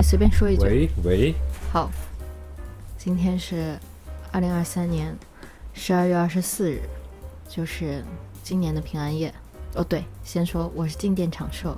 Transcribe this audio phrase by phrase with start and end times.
[0.00, 0.64] 你随便说一句。
[0.64, 1.34] 喂喂，
[1.70, 1.90] 好，
[2.96, 3.78] 今天是
[4.32, 5.14] 二零二三年
[5.74, 6.80] 十二月二十四日，
[7.46, 8.02] 就是
[8.42, 9.30] 今年的平安夜。
[9.74, 11.76] 哦，对，先说我是静电长寿，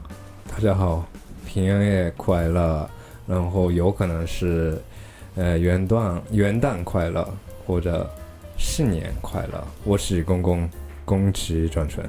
[0.49, 1.05] 大家好，
[1.45, 2.89] 平安夜快乐。
[3.27, 4.81] 然后有可能是
[5.35, 7.29] 呃元旦元旦快乐
[7.67, 8.09] 或者
[8.57, 9.67] 新年快乐。
[9.83, 10.71] 我是公公
[11.05, 12.09] 宫崎转纯。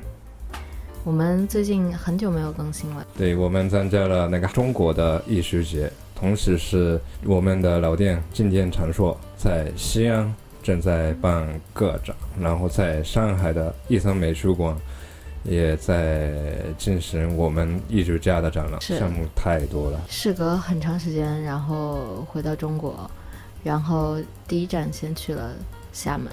[1.03, 14.75] 我们最近很久没有更新了，对，我们参加了那个中国的艺术节，同时是我们的老店静电长寿在西安正在办个展，然后在上海的一层美术馆
[15.43, 16.31] 也在
[16.77, 19.99] 进行我们艺术家的展览，项目太多了。
[20.07, 23.09] 事隔很长时间，然后回到中国，
[23.61, 24.17] 然后
[24.47, 25.51] 第一站先去了
[25.91, 26.31] 厦门，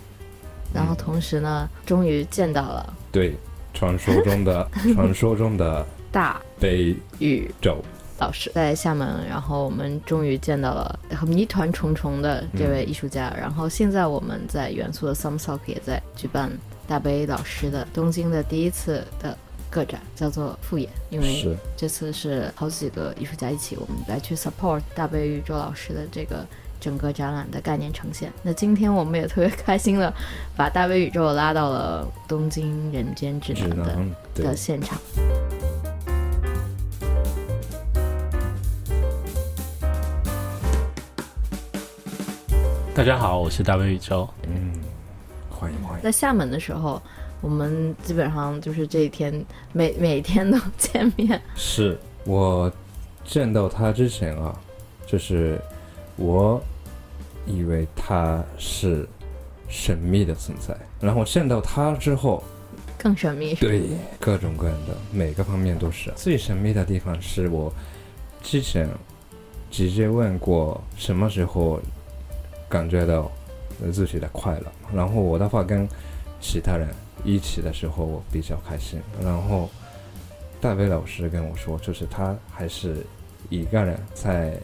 [0.73, 3.35] 然后同时呢，终于见到了对，
[3.75, 7.83] 传说中的传说中的 大北宇宙，
[8.21, 13.35] 老师在厦门，然后我们终于见到了谜团重重的这位艺术家。
[13.37, 16.53] 然后现在我们在元素的 Some Sock 也在举办
[16.87, 19.37] 大悲老师的东京的第一次的
[19.71, 26.45] 个展，叫做复演，因为这次是好几个艺术家一起，我们来去 support 大悲宇宙老师的这个
[26.79, 28.31] 整个展览的概念呈现。
[28.43, 30.13] 那今天我们也特别开心的
[30.55, 33.79] 把大悲宇宙拉到了东京人间指只南
[34.35, 34.99] 的的现场。
[42.93, 44.29] 大家好，我是大卫宇宙。
[44.49, 44.73] 嗯，
[45.49, 46.03] 欢迎欢迎。
[46.03, 47.01] 在厦门的时候，
[47.41, 49.33] 我们基本上就是这一天
[49.73, 51.41] 每每天都见面。
[51.55, 52.71] 是我
[53.25, 54.59] 见到他之前啊，
[55.07, 55.59] 就是
[56.17, 56.61] 我
[57.47, 59.09] 以为他是
[59.69, 62.43] 神秘的存在，然后见到他之后，
[62.99, 63.85] 更神秘对
[64.19, 67.73] 各种各样的每个方面都是最神秘的地方，是我
[68.43, 68.89] 之前
[69.71, 71.81] 直接问过什么时候
[72.71, 73.31] 感觉到
[73.93, 75.87] 自己的快乐，然后我的话跟
[76.41, 76.89] 其他人
[77.25, 79.69] 一起的时候，我比较开心，然后
[80.61, 83.05] 大卫老师跟我说，就是他还是
[83.49, 84.57] 一个人在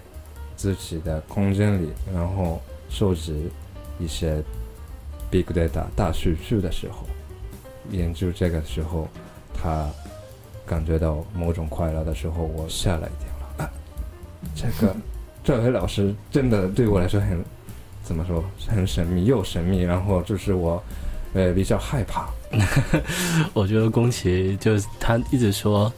[0.56, 3.50] 自己的空间里，然后收集
[3.98, 4.42] 一些
[5.30, 7.06] big data 大数据的时候，
[7.90, 9.08] 研究这个时候，
[9.52, 9.90] 他
[10.64, 13.70] 感觉到某种快乐的时候，我吓了一跳了。
[14.54, 14.94] 这个
[15.42, 17.44] 这位老师真的对我来说很
[18.06, 20.80] 怎么说，很神秘又神秘，然后就是我
[21.34, 22.28] 呃比较害怕。
[23.52, 25.92] 我觉得宫崎就是他一直说，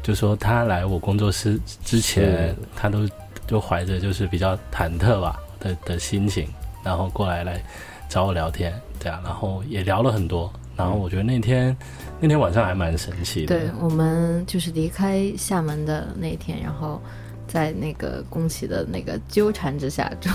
[0.00, 3.08] 就说他来我工作室之前，他都
[3.48, 6.46] 就怀着就是比较忐忑吧的的心情，
[6.84, 7.60] 然后过来来
[8.08, 11.76] 找我聊天，对啊，然后也聊了很多，然后我觉得那天
[12.20, 17.02] 那天晚上还蛮神奇的，对我们就是离开厦门的那一天，然后
[17.48, 20.32] 在那个宫崎的那个纠缠之下，终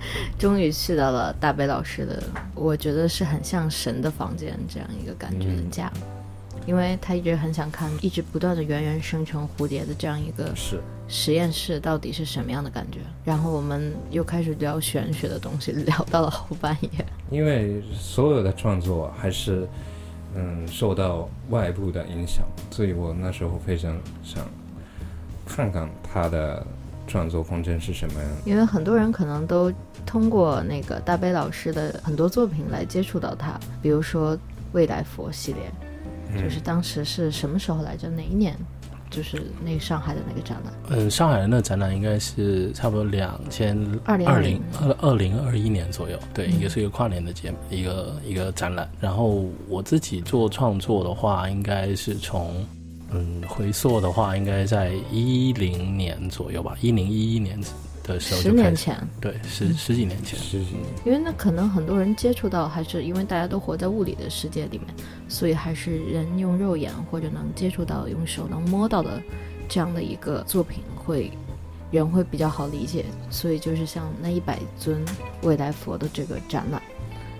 [0.38, 2.22] 终于去到了大北老师的，
[2.54, 5.92] 我觉得是很像神的房间这样一个感觉的嗯家。
[6.66, 12.98] 因为他一直很想看，一直不断的源源生成蝴蝶的这样一个是实验室到底是什么样的感觉。
[13.24, 16.90] 然后我们又开始聊玄学的东西，聊到了后半夜。
[17.30, 19.66] 因为所有的创作还是
[20.34, 24.46] 嗯受到外部的影响，所以我那时候非常想
[25.46, 26.66] 看看他的
[27.06, 28.30] 创作空间是什么样。
[28.44, 29.72] 因为很多人可能都
[30.08, 34.34] 通过那个大悲老师的很多作品来接触到他，比如说
[34.72, 38.08] 未来佛系列，就是当时是什么时候来着？
[38.08, 38.56] 哪一年？
[39.10, 43.74] 就是那个上海的那个展览，嗯，上海的那个展览应该是差不多两千
[44.04, 48.86] 2020二零二二零二一年左右，对，嗯一个是一个跨年的节一个一个展览。
[49.00, 52.66] 然后我自己做创作的话，应该是从
[53.10, 57.58] 嗯回溯的话，应该在一零年左右吧，一零一一年
[58.14, 58.96] 的时候十年前。
[59.20, 60.38] 对，十十几年前。
[60.38, 60.58] 是
[61.04, 64.88] 因为那可能很多人接触到，还是因为大家都活在物理的世界里面，
[65.28, 69.22] 所以还是人用肉眼或者能接触到、用手能摸到的
[69.68, 71.30] 这样的一个作品会。
[71.90, 75.02] 人会比较好理解，所以就是像那一百尊
[75.40, 76.82] 未来佛的这个展览，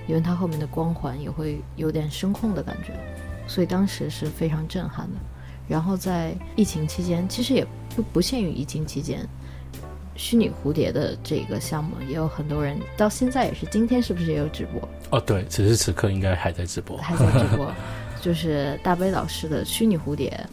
[0.07, 2.99] 因为它后面的光环也会有点声控的感觉，
[3.47, 5.21] 所以当时是非常震撼的。
[5.69, 7.63] 然后在疫情期间，其实也
[7.95, 9.29] 不不限于疫情期间，
[10.19, 14.87] 虚拟蝴蝶的这个项目也有很多人到现在也是，今天是不是也有直播？
[15.11, 16.99] 哦，对，此时此刻应该还在直播。
[16.99, 17.73] 还在直播，
[18.21, 20.45] 就是大悲老师的虚拟蝴蝶，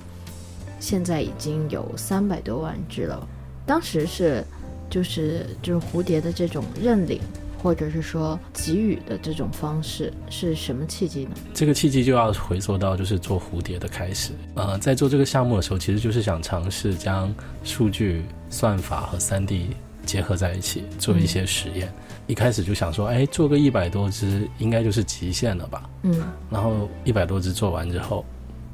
[0.79, 3.27] 现在已经有三百多万只了。
[3.65, 4.45] 当时是
[4.87, 7.19] 就是就是蝴蝶的这种认领，
[7.65, 11.31] 或者是说给予的这种方式是什么契机呢？
[11.51, 14.33] 这个契机就要回溯到就是做蝴蝶的开始。
[14.53, 17.33] 呃，在做这个项目的时候，其实就是想尝试将
[17.63, 19.71] 数据算法和三 D
[20.05, 21.91] 结合在一起，做一些实验。
[22.27, 25.89] 一开始就想说，哎，做个一百多只应该就是极限了吧？
[26.03, 26.21] 嗯，
[26.51, 28.23] 然后一百多只做完之后，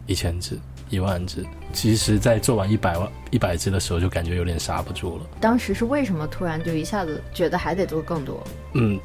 [0.06, 0.60] 一千只、
[0.90, 5.24] 一万只，其实，在做完一百万一百只的时候，就感觉有点刹不住了。
[5.40, 8.44] 当时是为什么突然就一下子觉得还得做更多？
[8.74, 9.00] 嗯，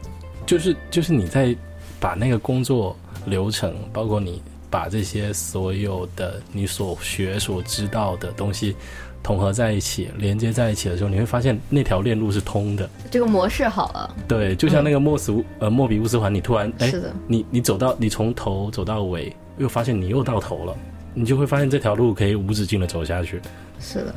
[0.44, 1.56] 就是就是你在
[1.98, 8.76] 把那个工作流程，包括你把这些所有的你所学所知道的东西。
[9.22, 12.88] 统合在一起，连接在一起的时候，你会发现那条链路是通的。
[13.10, 14.14] 这个模式好了。
[14.28, 20.76] 对，就像那个莫斯呃莫比乌斯环，你突然哎，是的，你你走到你从头走到尾，又发现你又到头了，
[21.16, 23.40] 你就会发现这条路可以无止境的走下去。
[23.80, 24.14] 是的，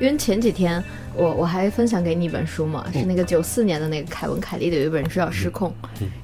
[0.00, 0.82] 因为前几天
[1.14, 5.68] 我我还分享给你一本书嘛，是那个九四年的那个凯文凯利的有一本书叫《失控》，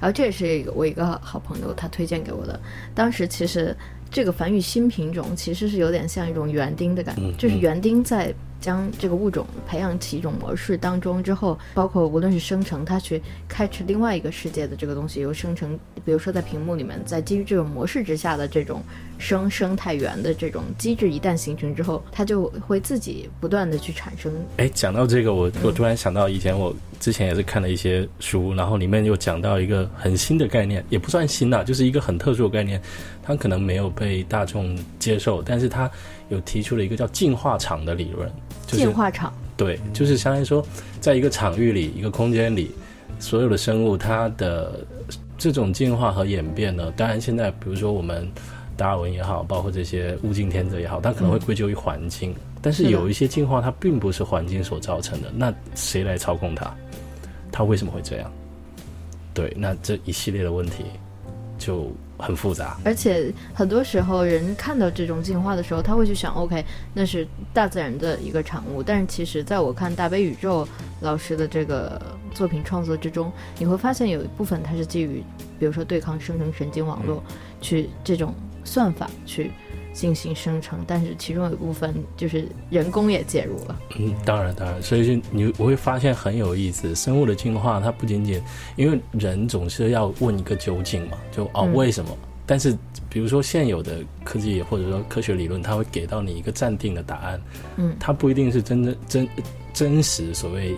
[0.00, 2.58] 然后这也是我一个好朋友他推荐给我的，
[2.94, 3.76] 当时其实。
[4.08, 8.32] 这个繁育新品种其实是有点像一种园丁的感觉，就是园丁在。
[8.66, 18.82] 将这个物种培养起一种模式当中之后，包括无论是生成，它去开启另外一个世界的这个东西，由生成，比如说在屏幕里面，在基于这种模式之下的这种
[19.18, 24.32] 生生态园的这种机制一旦形成之后，它就会自己不断的去产生。
[24.56, 32.82] 哎，讲到这个，我我突然想到以前我之前也是看了一些书，然后里面又讲到一个很新的概念，也不算新呐，就是一个很特殊的概念，
[33.22, 35.88] 它可能没有被大众接受，但是它
[36.30, 38.28] 有提出了一个叫进化场的理论。
[38.66, 40.66] 进化场对，就是相当于说，
[41.00, 42.70] 在一个场域里、一个空间里，
[43.18, 44.84] 所有的生物它的
[45.38, 48.28] 这种进化和演变呢，当然现在比如说我们
[48.76, 56.74] 达尔文也好，包括这些物竞天择也好，它可能会归咎于环境，但是有一些进化它并不是环境所造成的，那谁来操控它？
[57.50, 58.30] 它为什么会这样？
[59.32, 60.84] 对，那这一系列的问题
[61.66, 61.90] 就。
[62.18, 66.64] 很复杂，而且很多时候人看到这种进化的时候，他会去想，OK，
[66.94, 68.82] 那是大自然的一个产物。
[68.82, 70.66] 但是其实，在我看大悲宇宙
[71.02, 72.00] 老师的这个
[72.32, 75.22] 作品创作之中，你会发现有一部分它是基于，
[75.58, 77.22] 比如说对抗生成神经网络，
[77.60, 78.34] 去这种
[78.64, 79.52] 算法去。
[79.96, 83.80] 进行生成，但是其中有一部分就是人工也介入了。
[83.98, 86.94] 嗯，当然当然，所以就你我会发现很有意思。
[86.94, 88.38] 生物的进化，它不仅仅
[88.76, 92.10] 因为人总是要问一个究竟嘛，就哦为什么？
[92.44, 92.76] 但是
[93.08, 97.40] 比如说现有的科技或者说科学理论，它会给到你一个暂定的答案。
[97.76, 99.26] 嗯，它不一定是真的真
[99.72, 100.74] 真实所谓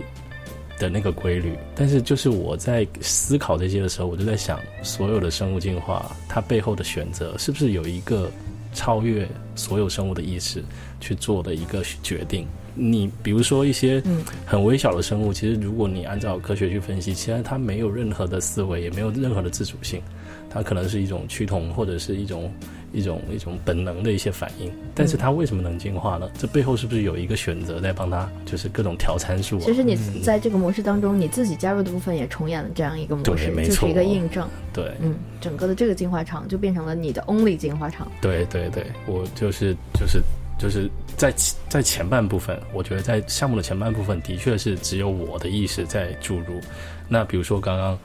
[0.79, 1.53] 的那个规律。
[1.75, 8.31] 但是就是我在思考这些的时候，我就在想，所有的生物进化，它背后的选择是不是有一个？
[8.73, 10.63] 超越所有生物的意识
[10.99, 12.47] 去做的一个决定。
[12.75, 14.01] 你比如说一些
[14.45, 20.01] 很微小的生物，其实如果你按照科学去分析，其实它没有任何的思维，也没有任何的自主性，
[20.49, 22.51] 它可能是一种趋同或者是一种。
[22.91, 26.29] 一种一种本能的一些反应，但是它为什么能进化呢？
[26.37, 29.59] 这背后是不是有一个选择在帮它，就是各种调参数？
[29.59, 34.47] 其实你在这个模式当中，你自己加入的部分也重演了这样一个模式，就是一个印证。
[34.73, 38.11] 对，嗯，整个的这个进化场就变成了你的 only 进化场。
[38.21, 40.21] 对对对，我就是就是
[40.57, 41.33] 就是在
[41.67, 46.59] 在前半部分，我觉得在项目的前半部分的确是只有我的意识在注入。
[47.07, 47.97] 那比如说刚刚。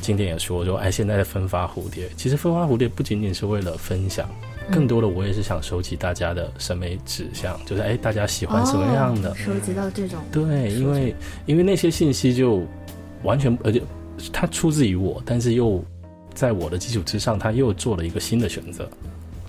[0.00, 4.28] 经典也说说，哎，现在的分发蝴蝶，其实分发蝴蝶不仅仅是为了分享，
[4.70, 9.34] 更多的我也是想收集大家的审美指向，就是哎，大家喜欢什么样的？
[9.34, 10.20] 收集到这种。
[10.30, 11.14] 对，因为
[11.46, 12.62] 因为那些信息就
[13.22, 13.82] 完全，而且
[14.32, 15.82] 它出自于我，但是又
[16.34, 18.88] 在我的基础之上，他又做了一个新的选择，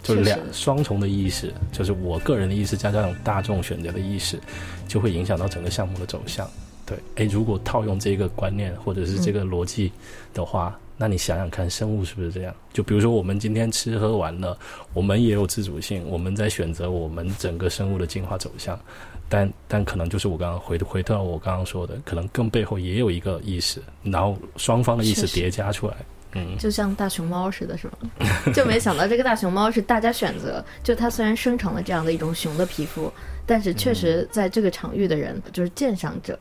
[0.01, 4.39] 就两双重的意识，就是我个人的意识加上大众选择的意识，
[4.87, 6.49] 就会影响到整个项目的走向。
[6.87, 9.91] 对，哎，如果套用这个观念或者是这个逻辑
[10.33, 12.55] 的话，那你想想看，生物是不是这样？
[12.71, 14.57] 就比如说，我们今天吃喝玩乐，
[14.93, 18.79] 我们也有自主性，我们在选择我们整个生物的进化走向，
[19.27, 25.95] 但但可能就是我刚刚回回到我刚刚说的，可能更背后也有一个意识，然后双方的意识叠加出来，
[26.31, 27.93] 嗯，就像大熊猫似的，是吗？
[28.55, 33.11] 就没想到这个大熊猫是大家选择，就它虽然生成了这样的一种熊的皮肤，
[33.45, 36.39] 但是确实在这个场域的人就是鉴赏者。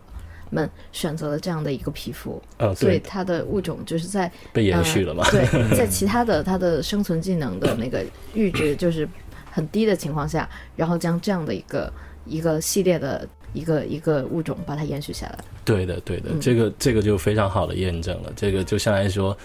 [0.51, 5.29] 们选择了这样的一个皮肤，呃，所以它的物种就是在被延续了嘛？
[5.31, 5.45] 对，
[5.77, 9.09] 在其他的它的生存技能的那个阈值就是
[9.51, 11.93] 很低的情况下，然后将这样的一个
[12.25, 15.39] 一个系列的一个一个物种把它延续下来。
[15.65, 18.33] 对的，对的，这个这个就非常好的验证了。
[18.37, 19.37] 这个就相当于说，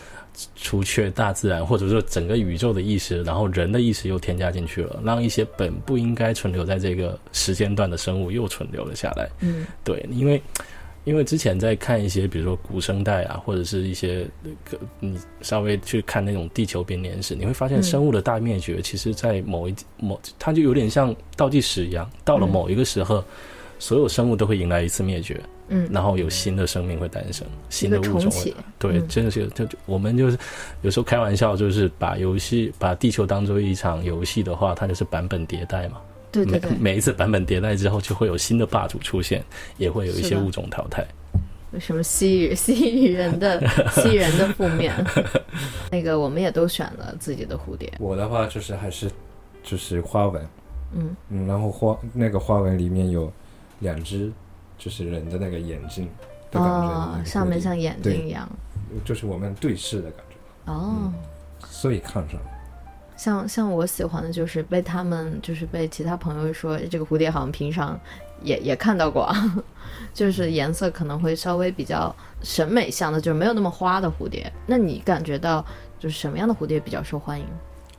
[0.55, 9.27] 除却大自然或者说整个宇宙的意识，然后人的意识又添加进去了，让一些本不应该存留在这个时间段的生物又存留了下来。
[9.39, 10.39] 嗯，对，因为。
[11.03, 23.24] 因为之前在看一些，比如说古生代啊，或者是一些那个你稍微去看那种地球编年史，你会发现生物的大灭绝，其实在某一某，它就有点像倒计时一样，到了某一个时候，
[23.79, 30.38] 所有生物都会迎来一次灭绝，嗯，然后有新的生命会诞生，新的物种会，对，嗯真的是就就我们就是
[30.84, 36.00] 有时候开玩笑，就是把游戏把地球当做一场游戏的话，它就是版本迭代嘛。
[36.32, 36.72] 对对对。
[36.72, 39.44] 每， 每一次版本迭代之后，就会有新的霸主出现，
[39.78, 41.06] 也会有一些物种淘汰。
[41.80, 43.60] 什么蜥蜴蜥蜴人的
[43.96, 44.94] 蜥蜴人的负面，
[45.90, 49.10] 那个我们也都选了自己的蝴蝶，我的话就是还是
[49.64, 50.46] 就是花纹，
[50.94, 53.32] 嗯，嗯，然后花那个花纹里面有
[53.80, 54.30] 两只
[54.78, 56.10] 就是人的那个眼睛
[56.52, 58.50] 的感觉，哦那，个上面像眼睛一样，
[59.06, 61.14] 就是我们对视的感觉，哦。
[61.70, 62.50] 所以看上了。
[63.22, 68.00] 像像我喜欢的就是被他们就是被其他朋友说这个蝴蝶好像平常
[68.42, 69.63] 也也看到过，啊
[70.12, 74.51] 就是颜色可能会稍微比较审美向的，就是没有那么花的蝴蝶。
[74.66, 75.63] 那你感觉到
[76.00, 77.46] 就是什么样的蝴蝶比较受欢迎？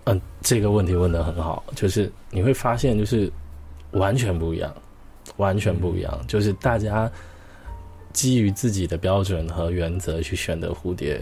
[0.07, 3.31] 嗯，这个问题问得很好，就是你会发现，就是
[3.93, 4.75] 完全不一样，
[5.37, 7.09] 完全不一样，就是大家
[8.13, 11.21] 基于自己的标准和原则去选择蝴蝶，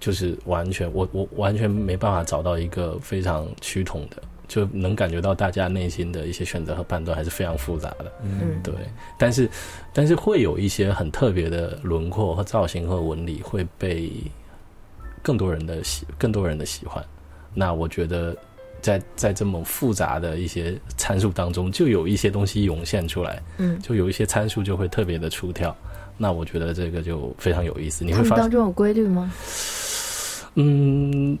[0.00, 8.10] 就是完全我我完全没办法找到一个非常趋同的，就能感觉到大家内心的一些选择和判断还是非常复杂的。
[8.24, 8.74] 嗯对，
[9.18, 9.48] 但是
[9.92, 14.10] 但是会有一些很特别的轮廓和造型和纹理会被
[15.22, 17.04] 更多人的喜更多人的喜欢。
[17.52, 18.34] 那我觉得
[18.80, 25.76] 在在这么复杂的一些参数当中，就有一些东西涌现出来，嗯，就有一些参数就会特别的出挑。
[26.16, 29.30] 那我觉得这个就非常有意思，你会发现，当中有规律吗？
[30.54, 31.38] 嗯，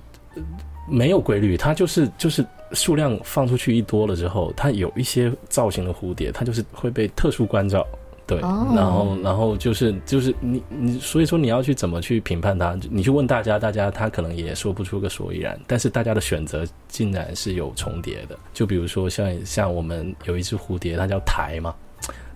[0.88, 7.86] 没有规律，它就是就是数量放出去一多了之后，它有一些造型的蝴蝶，它就是会被特殊关照。
[8.26, 12.78] 对，哦然后然后就是就是你你，所以说你要去怎么去评判它？
[12.88, 18.38] 你去问大家，大家他可能也说不出个所以然，但是大家的选择竟然是有重叠的。
[18.54, 21.74] 就比如说像像我们有一只蝴蝶，它叫台嘛，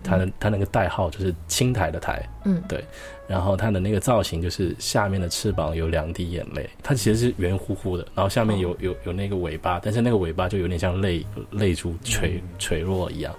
[0.05, 2.85] 它的它那个代号就是青苔的苔，嗯，对，
[3.27, 13.35] 然后它的那个造型就是下面的翅膀有两滴眼泪，它其实是圆乎乎的，然后下面有有有那个尾巴，但是那个尾巴就有点像泪泪珠垂垂落一样。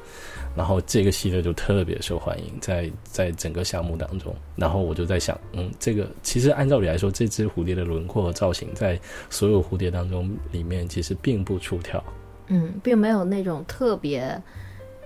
[0.56, 4.34] 然后这个系列就特别受欢迎，在在整个项目当中。
[4.56, 8.98] 然后我就在想，嗯，这个其实按照理来说，这只蝴蝶的轮廓和造型在
[9.30, 12.02] 所有蝴蝶当中里面其实并不出挑，
[12.48, 14.42] 嗯，并没有那种特别，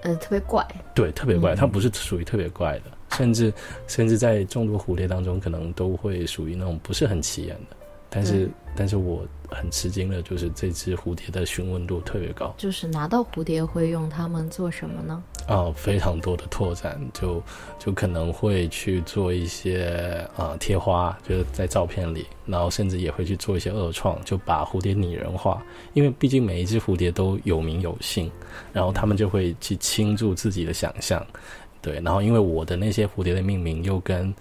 [0.01, 0.65] 呃，特别怪。
[0.93, 2.85] 对，特别怪，嗯它不是属于特别怪的，
[3.17, 3.53] 甚至
[3.87, 7.75] 甚至在众多蝴蝶当中，可能都会属于那种不是很起眼的。
[8.09, 12.53] 但是，嗯但是我很吃惊的就是这只蝴蝶的询问度特别高。
[12.55, 15.21] 就是拿到蝴蝶会用它们做什么呢？
[15.47, 17.41] 啊、非常多的拓展，就
[17.77, 25.61] 就可能会去做一些啊、贴花，就是在照片里，然后甚至也会去做一些恶创，就把蝴蝶拟人化，
[25.93, 28.31] 因为毕竟每一只蝴蝶都有名有姓，
[28.71, 31.25] 然后他们就会去倾注自己的想象，
[31.81, 34.33] 对，然后因为我的那些蝴蝶的命名又跟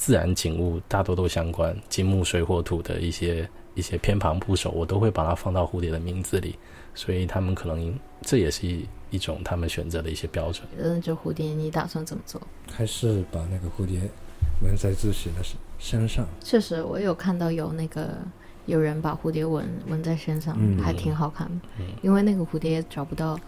[0.00, 6.58] 自然景物大多都相关，金木水火土的一些一些偏旁部首，我都会把它放到蝴蝶的名字里，
[6.94, 10.66] 所以他们可能这也是一一种他们选择的一些标准。
[10.78, 12.40] 嗯，就蝴蝶你打算怎么做？
[12.72, 14.00] 还是把那个蝴蝶
[14.62, 18.08] 纹在自己的身身上，确实，我有看到有那个
[18.64, 21.68] 有人把蝴蝶纹纹在身上，嗯还挺好看的。
[21.78, 23.38] 嗯因为那个蝴蝶找不到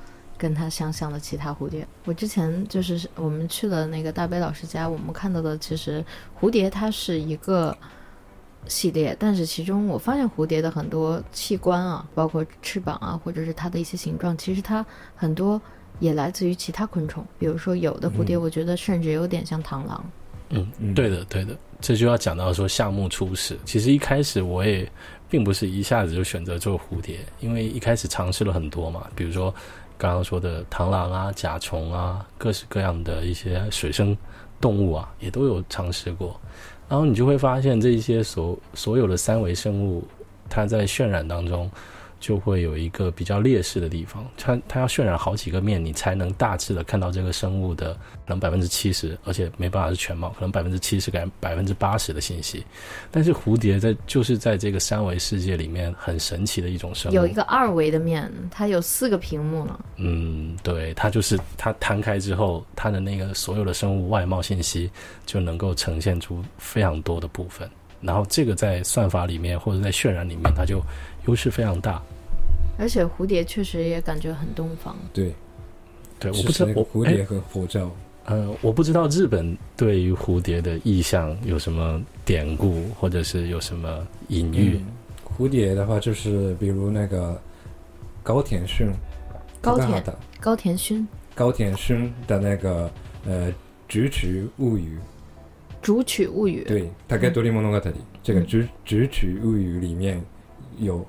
[0.42, 1.86] 跟它相像的其他蝴蝶。
[2.04, 6.04] 我之前就是我们去了那个大北老师家，我们看到的其实
[6.40, 7.76] 蝴蝶它是一个
[8.66, 14.84] 系列，但是其中我发现蝴蝶的很多器官啊，包括翅膀啊，或者是它的一些形状，其实它
[15.14, 15.62] 很多
[16.00, 17.24] 也来自于其他昆虫。
[17.38, 20.04] 比如说有的蝴蝶，嗯我觉得甚至有点像螳螂。
[20.50, 23.56] 嗯，嗯对的，对的，这就要讲到说项目初始。
[23.64, 24.90] 其实一开始我也
[25.30, 29.54] 并不是一下子就选择做蝴蝶，因为一开始尝试了很多嘛，比如说
[30.02, 34.18] 刚刚说的螳螂啊、甲虫啊，各式各样的一些水生
[34.60, 36.40] 动物啊，也都有尝试过。
[36.88, 40.02] 然后你就会发现，这一些所所有的三维生物，
[40.50, 41.70] 它在渲染当中
[42.22, 52.64] 就会有一个比较劣势的地方，它它要渲染好几个面，你才能大致的看到这个生物的可能百分之七十，而且没办法是全貌，可能百分之七十改百分之八十的信息。
[53.10, 59.84] 但是蝴蝶在就是在这个三维世界里面很神奇的一种生物，有一个二维的面，它有四个屏幕呢。
[59.96, 64.88] 嗯，对，它就是它摊开之后，它的那个所有的生物外貌信息
[65.26, 67.68] 就能够呈现出非常多的部分，
[68.00, 70.80] 然后这个在算法里面或者在渲染里面，它就
[71.26, 72.02] 优势非常大。
[72.78, 74.96] 而且蝴蝶确实也感觉很东方。
[75.12, 75.34] 对，
[76.18, 77.90] 对，我不知道蝴蝶和佛教
[78.24, 84.76] 呃，我不知道日本对于蝴蝶的意象有什么典故，或者是有什么隐喻。
[84.78, 84.86] 嗯
[85.34, 87.40] 蝴蝶的话，就是比如那个
[88.22, 88.92] 高田勋，
[89.62, 92.90] 高田的高田勋高田勋的那个
[93.24, 93.50] 呃
[93.88, 94.98] 《菊曲物语》，
[95.80, 100.22] 《竹取物语》对，大概多利莫诺卡特里这个嗯菊菊曲物语里面
[100.78, 101.04] 有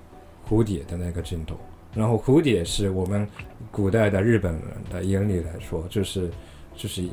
[0.54, 1.56] 蝴蝶的那个镜头，
[1.96, 3.28] 然后蝴蝶是我们
[3.72, 6.30] 古代的日本人的眼里来说，就是
[6.76, 7.04] 就是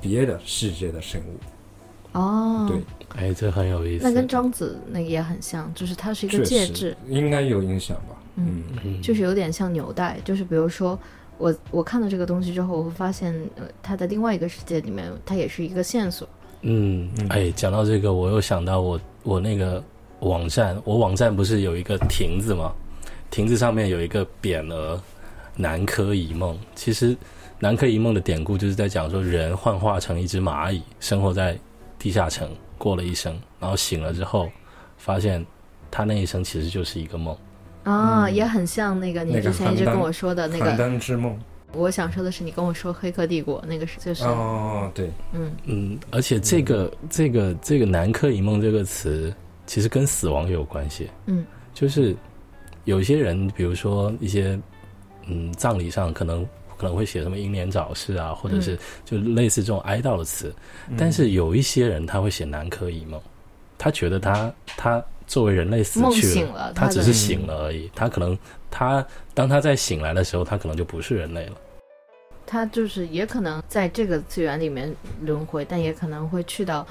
[0.00, 2.80] 别的世界的生物，哦，对，
[3.16, 4.04] 哎，这很有意思。
[4.04, 8.16] 那跟庄子那个也很像，就是它是一个介质，应该有影响吧？
[8.36, 10.98] 嗯嗯嗯就是有点像纽带，就是比如说。
[11.42, 16.28] 我我看到这个东西之后，我会发现，呃，它的另外一个世界里面，它也是一个线索。
[16.60, 19.82] 嗯嗯，哎，讲到这个，我又想到我我那个
[20.20, 22.72] 网站，我网站不是有一个亭子吗？
[23.30, 25.00] 亭子上面有一个匾额
[25.56, 26.58] “南柯一梦”。
[26.74, 27.16] 其实
[27.58, 31.58] “南柯一梦”的典故就是在讲说，人幻化成一只蚂蚁，生活在
[31.98, 34.50] 地下城，过了一生，然后醒了之后，
[34.98, 35.44] 发现
[35.90, 37.36] 他那一生其实就是一个梦。
[37.84, 41.38] 啊，嗯也很像那个你之前一直跟我说的那邯个，郸之梦。
[41.72, 49.32] 我想说的是你跟我说《黑客帝国》那个是就是，哦，对，嗯嗯，而且这个这个这个“南柯一梦”这个词，
[49.70, 51.08] 其实跟死亡也有关系。
[51.26, 52.16] 嗯，就是
[52.86, 54.58] 有些人，比如说一些
[55.28, 56.44] 嗯葬礼上可能
[56.76, 60.52] 可能会写什么英年早逝啊，或者是就类似这种哀悼的词，
[60.88, 63.20] 嗯但是有一些人他会写“南柯一梦”，
[63.78, 68.36] 他觉得他他作为人类死去醒了，的他只是醒了而已，他可能
[68.72, 71.52] 他当他在醒来的时候，他可能就不是人类了。
[72.44, 76.84] 他就是也可能在这个次元里面轮回，但也可能会去到，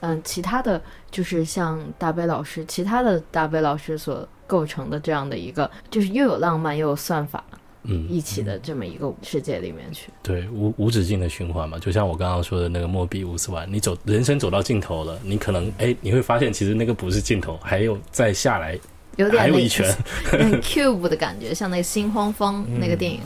[0.00, 7.42] 嗯，其他的就是像大悲老师，其他的大悲老师所构成的这样的一个，就是又有浪漫又有算法
[7.84, 10.10] 嗯，一起的这么一个世界里面去。
[10.22, 18.78] 对，无无止境的循环嘛，就像我刚刚说的那个莫比乌斯环，你走人生走到尽头了，你可能哎，你会发现其实那个不是尽头，还有再下来，
[19.16, 19.90] 有点那还有一圈。
[20.24, 23.20] 很 Cube 的感觉，像那个新荒方嗯那个电影，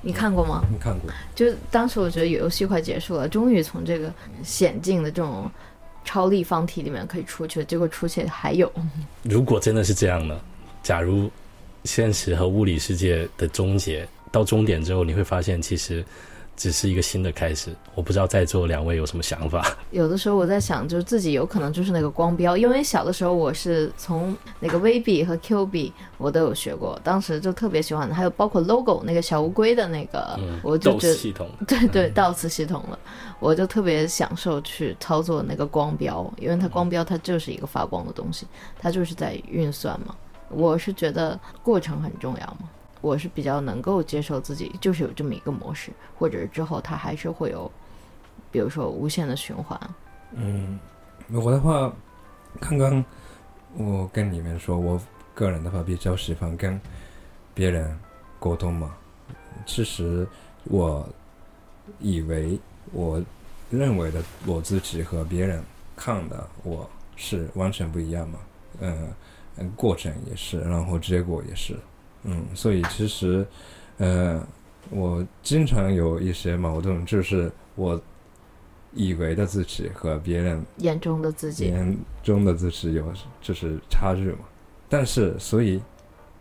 [0.00, 0.64] 你看过吗？
[0.72, 1.10] 你看过？
[1.34, 4.12] 就是当时我觉得游戏快结束了，终于从这个
[4.42, 5.48] 险境的这种
[6.04, 8.70] 超立方体里面可以出去，结果出去还有，
[9.22, 10.40] 如果真的是这样呢？
[10.82, 11.30] 假如
[11.84, 16.04] 现实和物理世界的终结到终点之后，你会发现其实
[16.60, 17.74] 只是一个新的开始。
[17.94, 19.74] 我不知道在座两位有什么想法？
[19.92, 32.98] 有的时候我在想，就是自己有可能就是那个光标，因为小的时候我是从那个 VB 和 QB 我都有学过，当时就特别喜欢，还有包括 logo 那个小乌龟的那个，嗯，我就觉得系统，对 对，到此系统了，
[33.38, 38.46] 我就特别享受去操作那个光标，因为它光标它就是一个发光的东西，
[38.78, 40.14] 它就是在运算嘛。
[40.50, 42.68] 我是觉得过程很重要嘛，
[43.00, 47.70] 我是比较能够接受自己就是有这么一个模式，或者是之后它还是会有，
[48.50, 49.78] 比如说无限的循环。
[50.32, 50.78] 嗯，
[51.32, 51.92] 我的话，
[52.60, 53.04] 刚刚
[53.74, 55.00] 我跟你们说，我
[55.34, 56.80] 个人的话比较喜欢跟
[57.54, 57.98] 别人
[58.38, 58.94] 沟通嘛。
[59.66, 60.26] 其实
[60.64, 61.08] 我
[61.98, 62.58] 以为
[62.92, 63.22] 我
[63.70, 65.62] 认为的我自己和别人
[65.96, 68.38] 看的我是完全不一样嘛。
[68.80, 69.12] 嗯、
[69.56, 71.76] 嗯，过程也是，然后结果也是。
[72.24, 73.46] 嗯，所以其实，
[73.98, 74.46] 呃，
[74.90, 78.00] 我经常有一些矛盾，就是我
[78.92, 84.38] 以为的自己和别人眼中的自己，眼中的自己有就是差距嘛。
[84.88, 85.80] 但是，所以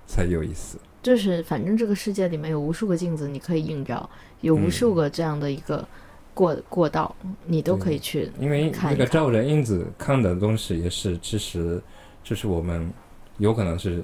[0.07, 0.77] 才有意思。
[1.01, 4.09] 就是反正这个世界里面有无数个镜子，你可以映照，
[4.41, 5.87] 有无嗯数个这样的一个
[6.33, 7.15] 过过道，
[7.45, 8.29] 你都可以去。
[8.37, 11.81] 因为那个照人因子看的东西也是，其实
[12.21, 12.91] 就是我们
[13.37, 14.03] 有可能是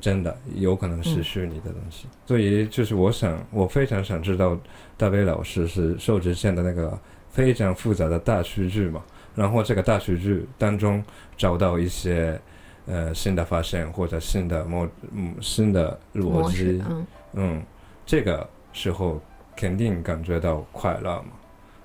[0.00, 2.06] 真的，有可能是嗯虚拟的东西。
[2.26, 4.58] 所以就是我想，我非常想知道
[4.96, 6.98] 大卫老师是受制线的那个
[7.30, 9.02] 非常复杂的大数据嘛，
[9.34, 11.02] 然后这个大数据当中
[11.36, 12.40] 找到一些
[12.86, 17.62] 呃新的发现或者新的模嗯新的逻辑，，嗯，嗯，
[18.04, 19.20] 这个时候
[19.56, 21.30] 肯定感觉到快乐嘛，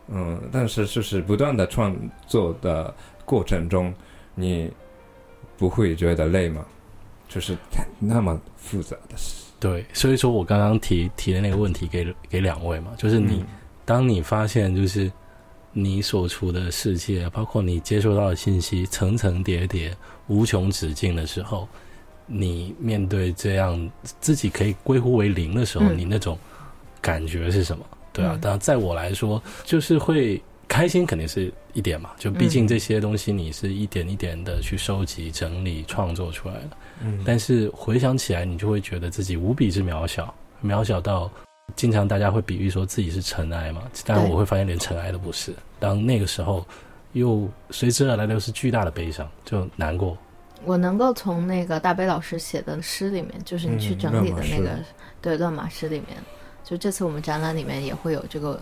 [0.08, 1.96] 嗯，但是就是不断的创
[2.26, 2.94] 作的
[3.26, 3.94] 过程中，
[4.34, 4.72] 你
[5.58, 6.66] 不会觉得累吗？
[7.30, 7.56] 就是
[8.00, 13.48] 那么复杂的事，对，所以说我刚刚提提的那个问题给给两位嘛，就是你、嗯。
[13.86, 15.12] 当你发现就是
[15.72, 19.96] 你所处的世界，包括你接收到的信息层层叠叠、
[20.28, 21.68] 无穷止境的时候，
[22.28, 23.90] 你面对这样
[24.20, 25.98] 自己可以归乎为零的时候，嗯。
[25.98, 26.38] 你那种
[27.02, 27.86] 感觉是什么？
[28.12, 32.12] 对啊嗯，当然在我来说，就是会开心，肯定是一点嘛。
[32.18, 36.70] 就毕竟嗯这些东西你是一点一点的去收集、整理、创作出来的。
[37.02, 41.30] 嗯但是回想起来，你就会觉得自己无比之渺小，渺小到
[41.76, 45.54] 经常大家会比喻说自己是尘埃嘛，但对我会发现连尘埃都不是。
[45.80, 46.66] 当那个时候，
[47.14, 50.18] 又随之而来的又是巨大的悲伤，就难过。
[50.66, 54.86] 我能够从那个大悲老师写的诗里面，就是你去嗯整理的那个、乱
[55.22, 56.18] 对乱马诗里面，
[56.66, 58.62] 就这次我们展览里面也会有这个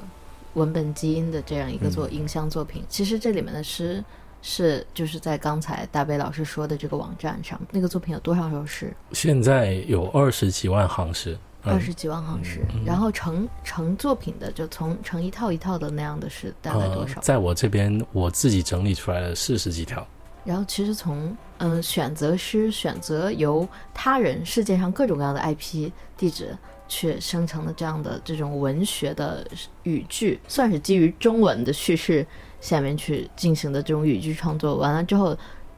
[0.53, 2.83] 文本基因的这样一个作影像作品。
[2.89, 4.03] 其实这里面的诗
[4.41, 8.95] 是就是在刚才大悲老师说的这个网站上，那个作品有多少首诗？
[9.11, 17.15] 现在有二十几万行诗，嗯二十几万行诗，然后成成作品的就从成一套一套的那样的诗大概多少？
[17.15, 20.05] 呃在我这边，我自己整理出来了四十几条。
[20.45, 26.57] 然后其实从嗯、呃选择诗，选择由他人世界上各种各样的 IP 地址
[26.87, 29.45] 去生成的这样的这种文学的
[29.83, 32.25] 语句，算是基于中文的叙事
[32.61, 34.77] 下面去进行的这种语句创作。
[34.77, 35.37] 完了之后，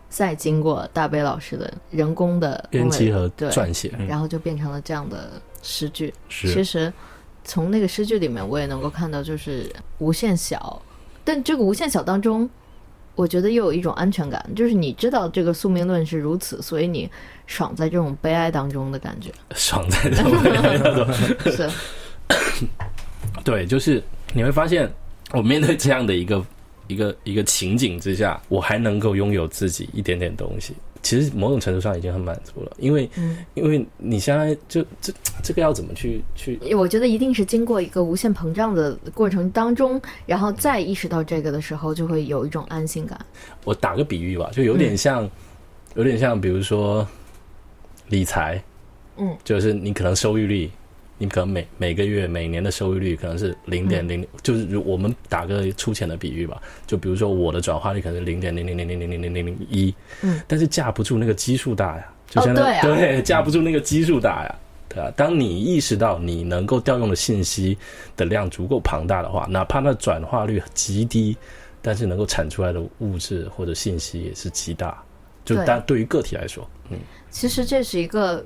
[0.09, 6.13] 再经过大悲老师的人工的编辑和，撰写嗯然后就变成了这样的诗句。
[6.29, 6.91] 其实
[7.43, 10.81] 从那个诗句里面，我也能够看到，就是无限小，
[11.23, 12.49] 但这个无限小当中，
[13.19, 17.09] 我觉得又有一种安全感，就是你知道这个宿命论是如此，所以你
[17.47, 19.29] 爽在这种悲哀当中的感觉。
[19.57, 21.05] 爽在这种悲哀当中。
[21.51, 21.69] 是，
[23.43, 24.01] 对，就是
[24.31, 24.89] 你会发现，
[25.33, 26.45] 我面对这样的一个
[26.87, 30.73] 一个一个情景之下，我还能够拥有自己一点点东西。
[31.01, 43.19] 其实某种程度上已经很满足了，因为嗯，因为你现在就这这个要怎么去去我觉得一定是经过一个无限膨胀的过程当中，然后再意识到这个的时候，就会有一种安心感。
[43.63, 45.29] 我打个比喻吧，就有点像，
[45.95, 47.07] 有点像，比如说
[48.09, 48.61] 理财，
[49.17, 50.69] 嗯，就是你可能收益率，
[51.19, 62.97] 你可能每每个月、每年的收益率可能是零点零，就是如我们打个粗浅的比喻吧，就比如说我的转化率可能是零点零零零零零零零零零一，嗯，但是架不住那个基数大呀，就相当于、哦对啊。
[62.97, 64.55] 对，架不住那个基数大呀。
[64.87, 67.77] 对啊，当你意识到你能够调用的信息
[68.15, 71.37] 的量足够庞大的话，哪怕那转化率极低，
[71.81, 74.97] 但是能够产出来的物质或者信息也是极大。
[75.45, 76.97] 就但对于个体来说，嗯，
[77.29, 78.43] 其实这是一个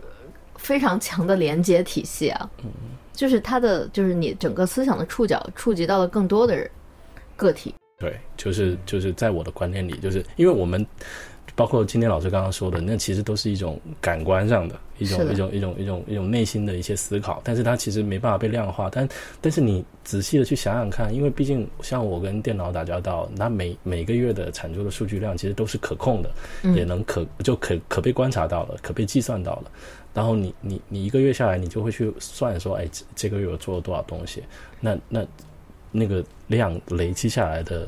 [0.63, 2.49] 非常强的连接体系啊，
[3.11, 6.67] 就是它的就是你整个思想的触角触及到了更多的人
[7.35, 10.85] 个体，对，就是就是在我的观念里，就是因为我们
[11.53, 18.89] 包括今天老师刚刚说的，那其实都是一种感官上的一种一种一种一种一种内心的一些思考，但是它其实没办法被量化。
[18.91, 19.07] 但
[19.41, 26.31] 但是你仔细的去想想看，因为毕竟像我跟电脑打交道，那每每个月的产出的数据量其实都是可控的，
[26.63, 29.71] 嗯也能可就可可被观察到了，可被计算到了。
[30.13, 34.43] 然后你你你一个月下来，你就会去算说，哎，这这个月我做了多少东西，
[34.79, 35.25] 那那
[35.91, 37.87] 那个量累积下来的，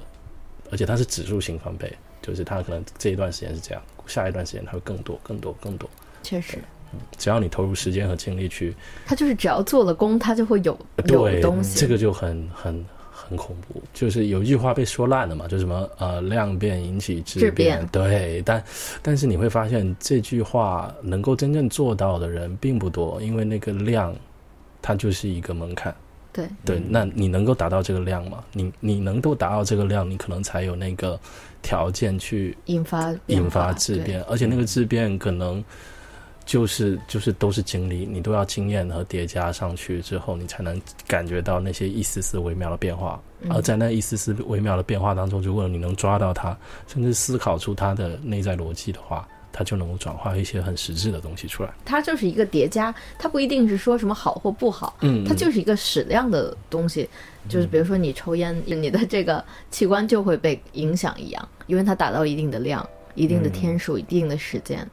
[0.72, 5.88] 而且它是指数型翻倍，就是它可能这一段时间是这样，下一段时间它会更多、更多、更多。
[6.24, 6.58] 确实，
[7.18, 11.80] 只要你投入时间和精力去，他就是只要做了功，他就会有有对东西。
[11.80, 13.82] 这个就很很很恐怖。
[13.94, 18.64] 就是有一句话被说烂了嘛，就什么呃量变引起质质变对，但
[19.02, 24.16] 但是你会发现这句话能够真正做到的人并不多，因为那个量
[24.82, 25.96] 它就是一个门槛。
[26.32, 28.44] 对，对，那你能够达到这个量吗？
[28.52, 31.18] 你你能够达到这个量，你可能才有那个
[31.62, 35.64] 条件去引发引发质变，而且那个质变可能
[36.46, 43.20] 就是就是都是经历，你都要经验和叠加上去之后，你才能感觉到那些一丝丝微妙的变化。
[43.42, 51.72] 嗯而在那一丝丝微妙的变化当中，如果你能抓到它，甚至思考出它的内在逻辑的话，它就能够转化一些很实质的东西出来。
[51.86, 57.08] 它就是一个叠加，它不一定是说什么好或不好，嗯，它就是一个矢量的东西，
[57.48, 64.90] 就是比如说你抽烟，你的这个器官就会被影响一样，因为它达到一定的量、一定的天数、一定的时间，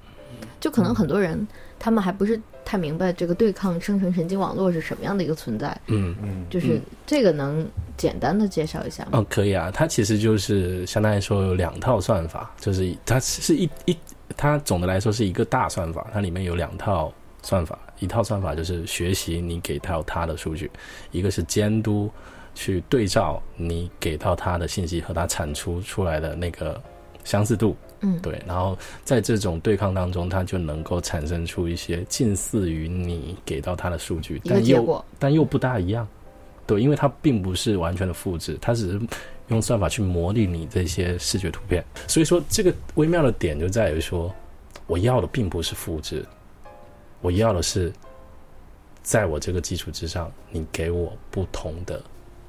[0.62, 1.46] 就可能很多人
[1.76, 6.14] 他们还不是太明白这个对抗生成神经网络是什么样的一个存在，嗯。
[6.22, 9.10] 嗯，就是这个能简单的介绍一下吗？
[9.14, 13.98] 哦，可以啊，它其实就是相当于说有两套算法，就是它是一一，
[14.36, 20.70] 它总的来说是一个大算法，它里面有两套算法，一套算法就是学习你给到它的数据，
[21.10, 22.08] 一个是监督
[22.54, 26.80] 去对照你给到它的信息和它产出出来的那个
[27.24, 36.06] 相似度，嗯，对，然后在这种对抗当中，它就能够产生出一些近似于你给到它的数据，但又，但又不大一样。
[36.66, 39.00] 对，因为它并不是完全的复制，它只是
[39.48, 41.84] 用算法去模拟你这些视觉图片。
[42.06, 44.32] 所以说，这个微妙的点就在于说，
[44.86, 46.24] 我要的并不是复制，
[47.20, 47.92] 我要的是
[49.02, 52.02] 在我这个基础之上，你给我不同的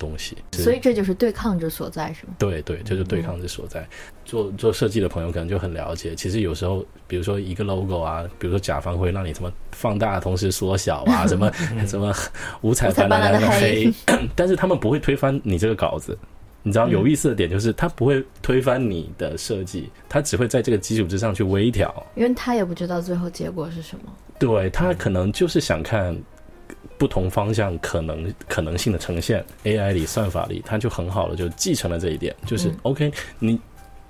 [0.04, 0.38] 东西。
[0.52, 2.34] 所以这就是对抗之所在，是吗？
[2.38, 3.88] 对对，这就是对抗之所在。
[4.26, 11.50] 做做设计的朋友可能就很了解，其实有时候，比如说一个 logo 啊，比如说甲方会让你什么放大同时缩小啊，什么
[11.88, 12.14] 什么
[12.62, 13.94] 五彩斑斓的黑，
[14.36, 16.18] 但是他们不会推翻你这个稿子。
[16.66, 24.06] 你知道有意思的点就是，他不会推翻你的设计，他只会在这个基础之上去微调，因为他也不知道最后结果是什么。
[24.40, 26.18] 对他可能就是想看
[26.98, 33.60] 不同方向可能可能性的呈现，AI 里算法里，它就很好的就继承了这一点，就是 OK，你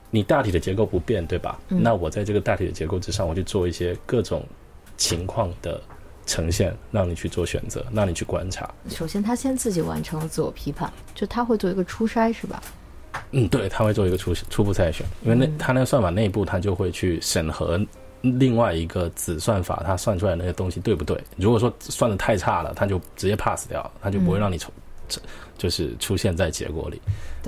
[0.09, 1.59] 你大体的结构不变，对吧？
[1.67, 4.45] 那我在这个大体的结构之上，我去做一些各种
[4.97, 5.81] 情况的。
[6.25, 8.73] 呈现让你去做选择，让你去观察。
[8.87, 12.63] 首先，他先自己完成了自我批判，就他会做一个初筛，是吧？
[13.31, 17.77] 嗯，对，他会做一个初初步筛选，因为那他那个算法内部，他就会去审核
[18.23, 21.21] 另外一个子算法，它算出来那些东西对不对？
[21.37, 24.73] 如果说算的太差了，它就直接 pass 掉了，他就不会让你从
[25.57, 27.01] 就是出现在结果里。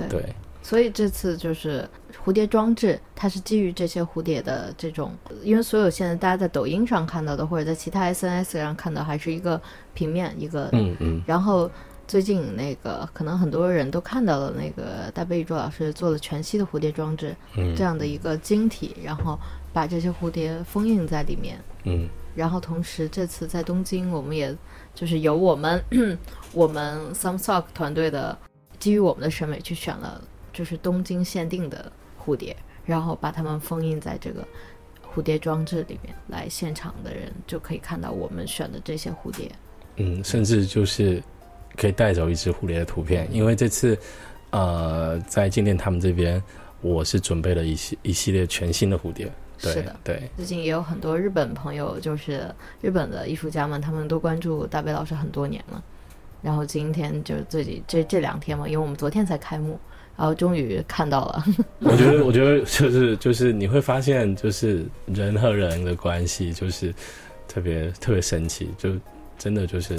[0.08, 0.24] 对。
[0.62, 1.88] 所以这次就是
[2.24, 5.12] 蝴蝶装置，它是基于这些蝴蝶的这种，
[5.44, 9.62] 因为所有现在大家在抖音上看到的，或者在其他 SNS 上看到，还是一个
[9.94, 10.68] 平面一个。
[10.72, 11.22] 嗯嗯。
[11.24, 11.70] 然后
[12.08, 17.32] 最近那个可能很多人都看到了，那个大贝宇宙老师做了全息的蝴蝶装置，
[17.76, 19.38] 这样的一个晶体，然后
[19.76, 21.60] 把这些蝴蝶封印在里面。
[21.84, 22.08] 嗯。
[22.34, 24.56] 然后同时这次在东京，我们也
[24.94, 25.82] 就是由我们
[26.54, 28.38] 我们 Some Sock 团队的
[28.78, 30.22] 基于我们的审美去选了。
[30.54, 34.42] 就是东京限定的蝴蝶，然后把它们封印在这个
[35.04, 39.52] 蝴蝶装置里面，来现场的人就可以看到我们选的这些蝴蝶。
[39.96, 41.22] 嗯，甚至就是
[41.76, 43.98] 可以带走一只蝴蝶的图片，因为这次
[44.48, 46.42] 呃在静电他们这边，
[46.80, 49.30] 我是准备了一系一系列全新的蝴蝶。
[49.58, 50.22] 是的，对。
[50.36, 55.82] 最近也有很多日本朋友，就是日本的艺术家们，他们都关注大北老师很多年了。
[56.42, 59.78] 然后今天就是最近这这两天嘛，因为我们昨天才开幕。
[60.18, 61.44] 然后终于看到了，
[61.80, 66.90] 我觉得，我觉得就是就是你会发现，就是人和人的关系就是
[67.46, 68.92] 特别特别神奇，就
[69.36, 69.94] 真的就是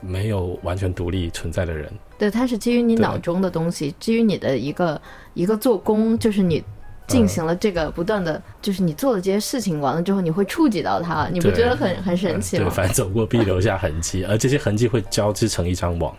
[0.00, 1.92] 没有完全独立存在的人。
[2.20, 5.02] 对，它是基于你脑中的东西，基于你的一个
[5.34, 6.62] 一个做工，就是你
[7.10, 12.64] 进行了这个不断的，就是你做的这些事情完了之后，你会触及到它，你不觉得很很神奇吗？
[12.64, 16.16] 对，反正走过必留下痕迹，而这些痕迹会交织成一张网。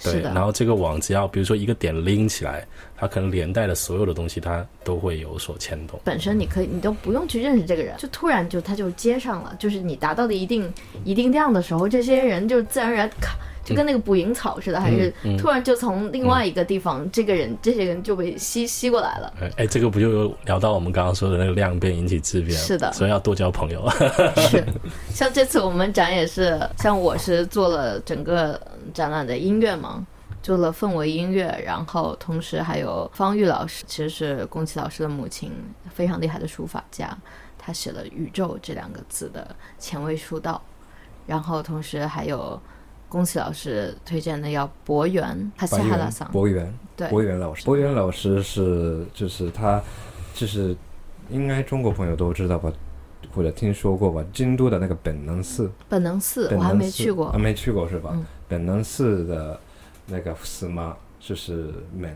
[0.00, 2.64] 对，然后这个网只要比如说一个点拎起来，
[2.96, 5.98] 它可能连带的所有的东西它都会有所牵动。
[6.04, 10.72] 本身你可以，你都不用去认识这个人，就突然就他就接上了，就是你达到的一定
[11.02, 13.36] 一定量的时候，这些人就自然而然咔。
[13.68, 19.34] 就跟那个捕蝇草似的，还是突然就从另外一个地方，这个人这些人就被吸吸过来了。
[19.56, 22.56] 哎，这个不就有聊到我们刚刚说的那个量变引起质变？
[22.56, 23.86] 是的，所以要多交朋友。
[24.48, 24.64] 是，
[25.10, 28.60] 像这次我们展也是，像我是做了整个
[28.94, 30.06] 展览的音乐嘛，
[30.42, 35.52] 做了氛围音乐，然后同时还有方玉老师，其实是宫崎老师的母亲，
[35.92, 37.14] 非常厉害的书法家，
[37.58, 40.62] 他写了“宇宙”这两个字的前卫书道，
[41.26, 42.60] 然后同时还有。
[43.08, 46.30] 宫崎老师推荐的要博源，他西哈拉桑。
[46.30, 47.64] 博源，对，博源老师。
[47.64, 49.82] 博源老师是，就是他，
[50.34, 50.76] 就是
[51.30, 52.70] 应该中国朋友都知道吧，
[53.34, 54.24] 或者听说过吧？
[54.32, 55.70] 京都的那个本能寺。
[55.88, 57.32] 本能寺，我还没去过。
[57.32, 58.14] 还没去过是吧？
[58.46, 59.58] 本能寺的
[60.06, 62.14] 那个寺嘛，就是门，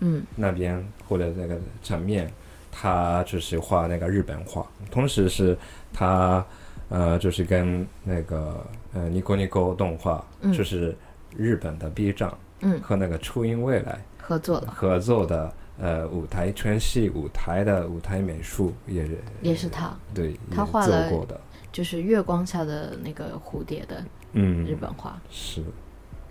[0.00, 2.32] 嗯，那边或者那个场面，
[2.72, 5.56] 他就是画那个日本画，同时是
[5.92, 6.44] 他。
[6.92, 10.96] 呃，就是跟那个呃尼可尼可动画，就是
[11.36, 19.08] 日本的 B 站，嗯，和那个初音未来合作的合作的呃舞台全息舞台的舞台美术也
[19.42, 25.20] 也是他，对，他画了过的，就是月光下的那个蝴蝶的，嗯，日本画。
[25.30, 25.62] 是，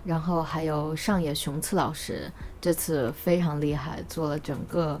[0.04, 5.00] 然后还有上野雄次老师，这次非常厉害，做了整个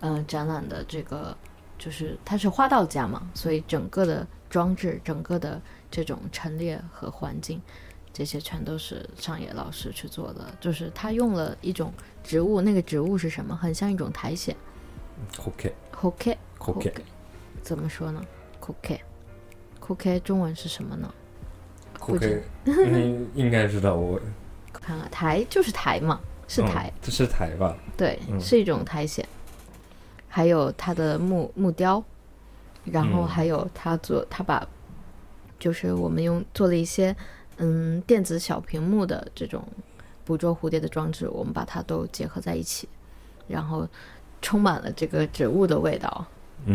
[0.00, 1.36] 嗯展览的这个，
[1.76, 4.24] 就是他是花道家嘛，所以整个的。
[4.50, 7.60] 装置整个的这种陈列和环境，
[8.12, 10.46] 这些全都是上野老师去做的。
[10.60, 13.56] 就是他用了一种植物，那个植物是什么？
[13.56, 14.54] 很像一种苔藓。
[15.36, 16.92] Coke，Coke，Coke，
[17.62, 18.24] 怎么说呢
[18.60, 21.12] ？Coke，Coke 中文是什么呢
[21.98, 24.20] ？Coke，你 应该知道我。
[24.72, 26.92] 看看苔就是苔嘛，是苔。
[27.02, 27.76] 这是苔吧？
[27.96, 29.26] 对，是一种苔藓。
[30.28, 32.02] 还有它的木木雕。
[32.82, 34.66] 然后还有他做，他把，
[35.60, 37.14] 就是我们用做了一些，
[37.58, 39.62] 嗯，电子小屏幕的这种
[40.24, 42.88] 捕捉蝴蝶的装置，我们把它都结合在一起，
[43.46, 43.86] 然后
[44.42, 46.26] 充满了这个植物的味道，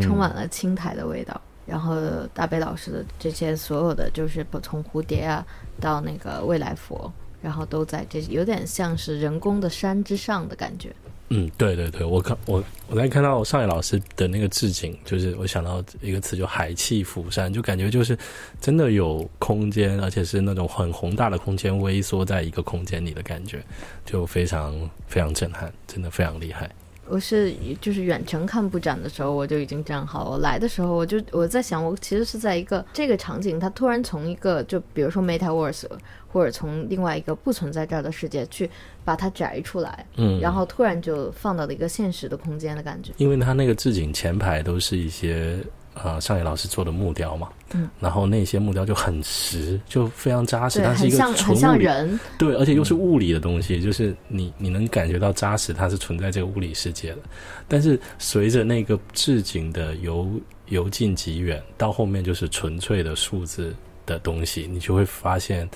[0.02, 1.41] 充满了青苔的味道。
[1.65, 1.95] 然后
[2.32, 5.43] 大北老师的这些所有的，就是从蝴蝶啊
[5.82, 10.95] 到那个未来佛，然后都在这有点像是人工的山之上的感觉。
[11.30, 18.16] 嗯，对对对，我看我我在看到上野老师的那个置景，就是我想到一个词，就海气浮山，就感觉就是
[18.62, 23.64] 真的有空间，而且是那种很宏大的空间微缩在一个空间里的感觉，
[24.06, 24.74] 就非常
[25.08, 26.70] 非常震撼，真的非常厉害。
[27.08, 30.32] 我是就是远程看布展的时候，我就已经站好。
[30.32, 35.86] 我来的时候，我就我在想，我其实是在一个这个场景，它突然从一个就比如说 MetaVerse，
[36.28, 38.70] 或者从另外一个不存在这儿的世界去
[39.04, 43.12] 把它摘出来，嗯，然后突然就放到了一个现实的空间的感觉。
[43.18, 45.60] 因为它那个置景前排都是一些。
[45.96, 57.20] 啊，上野老师做的木雕嘛，嗯，然后那些木雕就很实，就非常扎实，对，它是一个很像很像人，对，而且又是物理的东西，就是你你能感觉到扎实，它是存在这个物理世界的。
[57.68, 60.30] 但是随着那个置景的由
[60.68, 63.74] 由近及远，到后面就是纯粹的数字
[64.06, 65.68] 的东西，你就会发现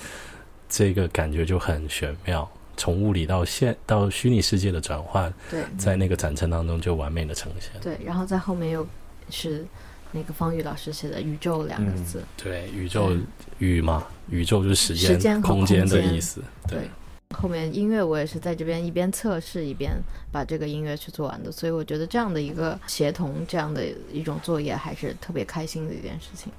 [0.68, 7.72] 这个感觉就很玄妙，从物理到现到虚拟世界的转换，对，在那个展陈当中就完美的呈现。
[7.80, 8.86] 对，然后在后面又
[9.30, 9.64] 是。
[10.12, 13.16] 那个方宇老师写的“宇宙”两个字，对，宇宙
[13.58, 16.42] 宇嘛，宇宙就是时间、时间空间的意思。
[16.66, 16.90] 对，
[17.36, 19.92] 后面音乐我也是在这边一边测试一边
[20.32, 26.52] 把这个音乐去做完的，所以我觉得这样的一个协同，这样的一种作业还是特别开心的一件事情。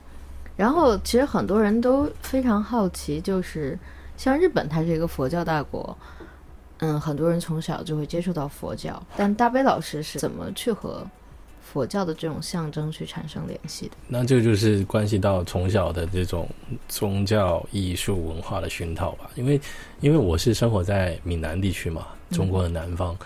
[0.56, 3.78] 然后，其实很多人都非常好奇，就是
[4.16, 5.98] 像日本，它是一个佛教大国，
[6.80, 11.06] 嗯，很多人从小就会接触到佛教，但大悲老师是怎么去和？
[11.72, 16.46] 佛教的这种象征去产生联系的，那这就是关系到从小的这种
[16.90, 19.30] 宗教艺术文化的熏陶吧。
[19.36, 19.60] 因为，
[20.02, 23.18] 因为我是生活在闽南地区嘛，中国的南方，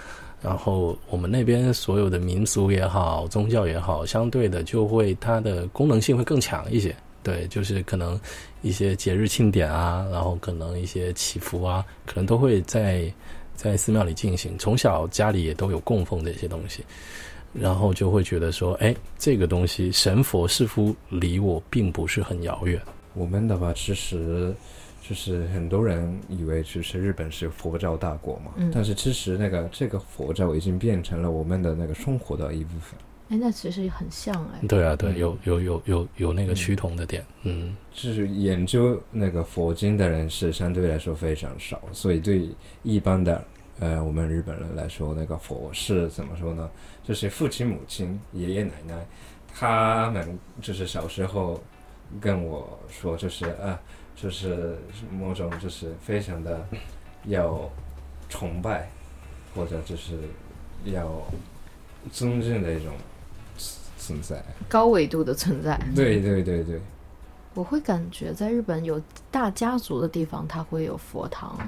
[0.43, 6.95] 然后我们那边所有的民俗也好，宗教也好，相对的就会它的功能性会更强一些。
[7.23, 8.19] 对，就是可能
[8.61, 13.11] 一些节日庆典啊，然后可能一些祈福啊，可能都会在
[13.55, 14.55] 在寺庙里进行。
[14.59, 16.83] 从小家里也都有供奉这些东西。
[17.57, 22.81] 然后就会觉得说，哎，这个东西神佛似乎离我并不是很遥远。
[23.13, 24.53] 我们的话，其实
[25.01, 32.99] 就是很多人以为就是日本是佛教大国嘛，但是其实那个这个佛教已经变成了我们的那个生活的一部分。
[33.29, 34.67] 哎，那其实也很像哎。
[34.67, 37.25] 对啊，对，有有有有有那个趋同的点。
[37.43, 42.49] 嗯，就是研究那个佛经的人是相对来说非常少，所以对
[42.83, 43.43] 一般的。
[43.77, 46.69] 呃，我们日本人来说，那个佛是怎么说呢？
[47.03, 49.05] 就是父亲、母亲、爷爷奶奶，
[49.53, 51.61] 他们就是小时候
[52.21, 53.77] 跟我说，就是啊，
[54.15, 54.77] 就是
[55.11, 56.65] 某种就是非常的
[57.25, 57.69] 要
[58.29, 58.89] 崇拜，
[59.53, 60.17] 或者就是
[60.85, 61.21] 要
[62.13, 62.93] 尊敬的一种
[63.97, 65.77] 存在，高维度的存在。
[65.93, 66.79] 对对对对，
[67.53, 71.59] 我会感觉在日本有大家族的地方，它会有佛堂，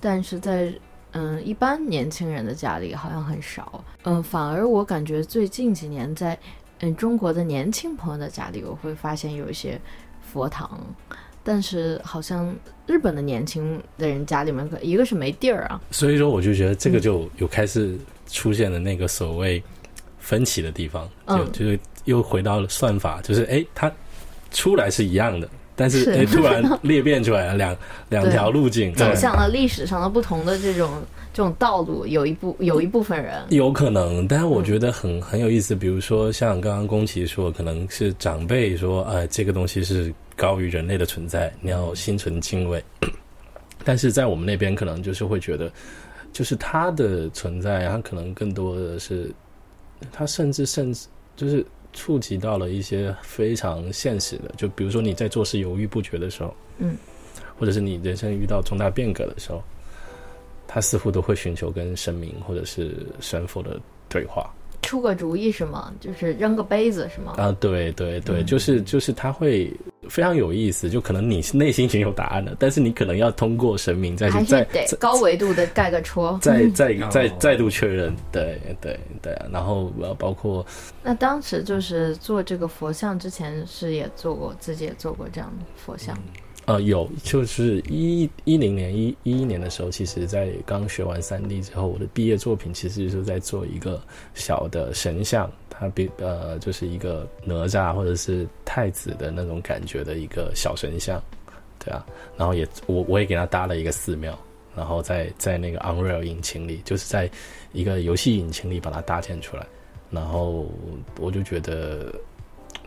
[0.00, 0.72] 但是在。
[1.12, 3.84] 嗯，一般年轻人的家里好像很少。
[4.04, 6.38] 嗯，反而我感觉最近几年在
[6.80, 9.80] 嗯中国的年轻朋友的家里，我会发现有一些
[10.22, 10.80] 佛堂，
[11.44, 12.54] 但是好像
[12.86, 15.80] 日本的年轻的人家里面，一个是没地儿啊。
[15.90, 19.62] 所以说，我就觉得这个就有开始出现了那个所谓
[20.18, 23.92] 分歧的地方，就就是又回到了算法，就是哎，它
[24.50, 25.48] 出来是一样的。
[25.74, 27.76] 但是诶，突然裂变出来了两
[28.10, 32.06] 两条路径，走向了历史上的不同的这种这种道路。
[32.06, 35.74] 有一部有一部分人有可能，但是我觉得很很有意思。
[35.74, 42.82] 比如说像刚刚宫崎说，可能是长辈说，哎，这个东西是高于人类的存在，你要心存敬畏。
[43.82, 45.72] 但是在我们那边，可能就是会觉得，
[46.32, 49.32] 就是它的存在，它可能更多的是，
[50.12, 51.64] 它甚至甚至就是。
[51.92, 56.96] 触及到了一些非常现实的，就比如说你在做事犹豫不决的时候，嗯，
[57.58, 59.62] 或者是你人生遇到重大变革的时候，
[60.66, 63.78] 他似乎都会寻求跟神明或者是神佛的
[64.08, 64.50] 对话。
[64.82, 65.92] 出个主意是吗？
[66.00, 67.34] 就是扔个杯子是吗？
[67.36, 69.72] 啊，对对对，就是就是他会
[70.08, 74.64] 非常有意思，就可能你内心已经有答案了，但是你可能要通过神明再去再
[74.98, 80.64] 高维度的盖个戳，再再再 再度确认，对对对，然后包括
[81.02, 86.16] 那当时就是做这个佛像之前是也做过，自己也做过这样的佛像。
[86.64, 94.00] 呃，有，就是一一零年一一一年的时候，其实在刚学完三 D 之后，我的毕业作品其实就是在做一个
[94.32, 101.20] 小的神像，他比呃就是一个哪吒或者是太子的那种感觉的一个小神像，
[101.78, 102.04] 对啊，
[102.36, 104.38] 然后也我我也给他搭了一个寺庙，
[104.76, 107.30] 然后在在那个 Unreal 引擎里，就是在
[107.72, 109.66] 一个游戏引擎里把它搭建出来，
[110.10, 110.70] 然后
[111.18, 112.12] 我就觉得。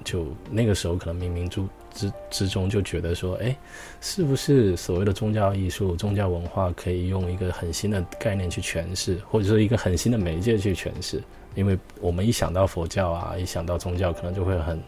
[0.04, 1.64] 就那个时候可能冥冥之
[1.94, 3.56] 之之中就觉得说，哎，
[4.02, 11.24] 是不是所谓的宗教艺术、宗教文化可以用一个很新的概念去诠释，或者说一个很新的媒介去诠释？
[11.56, 14.80] 因为我们一想到佛教啊，一想到宗教，可能就会很。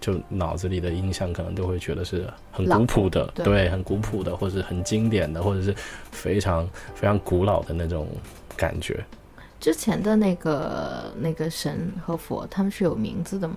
[0.00, 5.72] 就脑子里的印象可能都会觉得是很古朴的，对，很古朴的，或者是很经典的，或者是
[6.10, 8.08] 非常非常古老的那种
[8.56, 9.00] 感觉。
[9.60, 13.54] 之前的那个那个神和佛，他们是有名字的吗？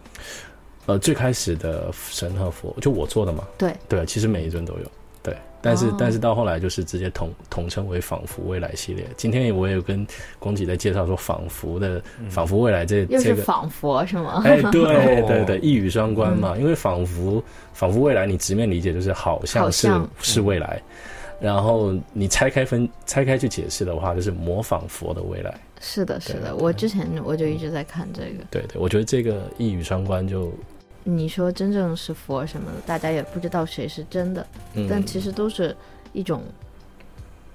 [0.86, 3.44] 呃，最开始的神和佛，就我做的嘛。
[3.58, 4.92] 对对，其实每一尊都有。
[5.66, 9.06] 对，但是但是到后来就是直接统统称为仿佛未来系列。
[9.18, 10.06] 今天我也有跟
[10.38, 14.44] 宫崎在介绍说仿佛的仿佛未来这又是仿佛是吗？
[14.46, 16.56] 哎，对 对对，一语双关嘛。
[16.58, 17.44] 因为仿佛
[17.74, 19.90] 仿佛未来，你直面理解就是好像是
[20.22, 20.82] 是未来，
[21.40, 25.54] 然后你拆开分拆开去解释的话，就是模仿佛的未来。
[25.82, 28.44] 是的，是的，我之前我就一直在看这个。
[28.52, 30.54] 对对，我觉得这个一语双关就。
[31.08, 34.46] 你说真正是佛什么的，大家也不知道谁是真的，
[34.90, 35.74] 但其实都是
[36.14, 36.44] 一种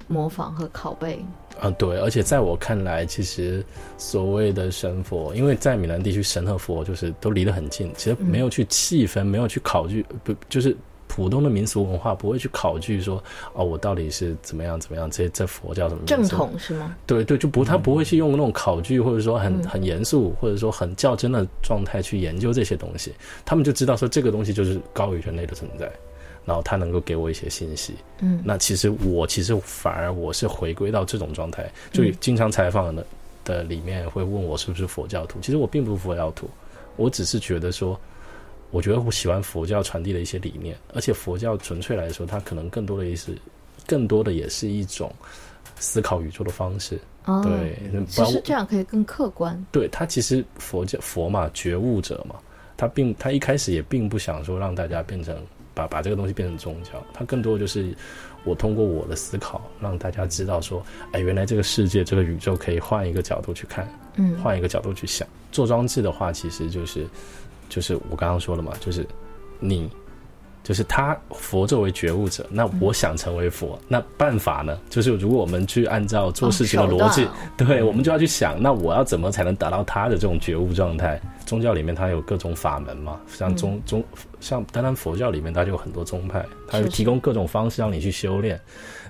[0.07, 1.23] 模仿和拷贝。
[1.61, 3.63] 啊，对，而且在我看来，其实
[3.99, 10.77] 所谓的神佛，因为在米兰地区，神和佛就是都离得很近，其实没有去细分，没有去考据，不就是。
[11.13, 13.21] 普通的民俗文化不会去考据说，
[13.53, 15.11] 哦，我到底是怎么样怎么样？
[15.11, 16.95] 这这佛教什么正统是吗？
[17.05, 23.13] 对对，就不他不会去用那种考据，或者说很很严肃，或者说很较真的状态去研究这些东西。
[23.45, 25.91] 他们就知道说这个东西就是高于人类的存在，
[26.45, 27.97] 然后他能够给我一些信息。
[28.21, 33.05] 嗯，那其实我其实反而我是回归到这种状态，就经常采访的
[33.45, 36.49] 的里面会问我是不是佛教徒，其实我并不是佛教徒，
[36.95, 37.99] 我只是觉得说。
[38.71, 43.37] 我觉得我喜欢佛教传递的一些理念，而且佛教纯粹来说，它可能更多的也是，
[43.87, 45.13] 更多的也是一种
[45.77, 46.99] 思考宇宙的方式。
[47.45, 49.65] 对，其实这样可以更客观。
[49.71, 52.37] 对他，其实佛教佛嘛，觉悟者嘛，
[52.77, 55.37] 他并他一开始也并不想说让大家变成
[55.75, 57.95] 把把这个东西变成宗教，他更多就是
[58.45, 65.27] 我通过我的思考，让大家知道说，哎，原来这个世界这个宇宙可以换一个角度去看，嗯，换一个角度去想。
[65.53, 67.07] 做装置的话，其实就是。
[67.71, 69.07] 就是我刚刚说了嘛，就是
[69.59, 69.89] 你，
[70.63, 74.79] 就是他佛作为觉悟者，那我想成为佛，那办法呢？
[74.91, 81.19] 就是如果我们去按照做事情的逻辑，对，我们就要去想，那我要怎么才能达到他的这种觉悟状态？
[81.47, 84.05] 宗教里面它有各种法门嘛，像宗宗
[84.39, 88.61] 像单单佛教里面它就有很多宗派，它有提供各种方式让你去修炼，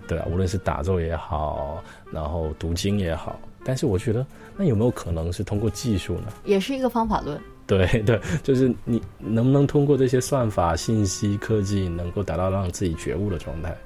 [0.07, 1.83] 对啊，无论是打坐也好，
[2.13, 4.25] 然后读经也好，但是我觉得
[4.57, 6.33] 那有没有可能是通过技术呢？
[6.45, 7.39] 也是一个方法论。
[7.79, 13.77] 对 对，就是你能不能通过这些算法、信息科技，能够达到让自己觉悟的状态？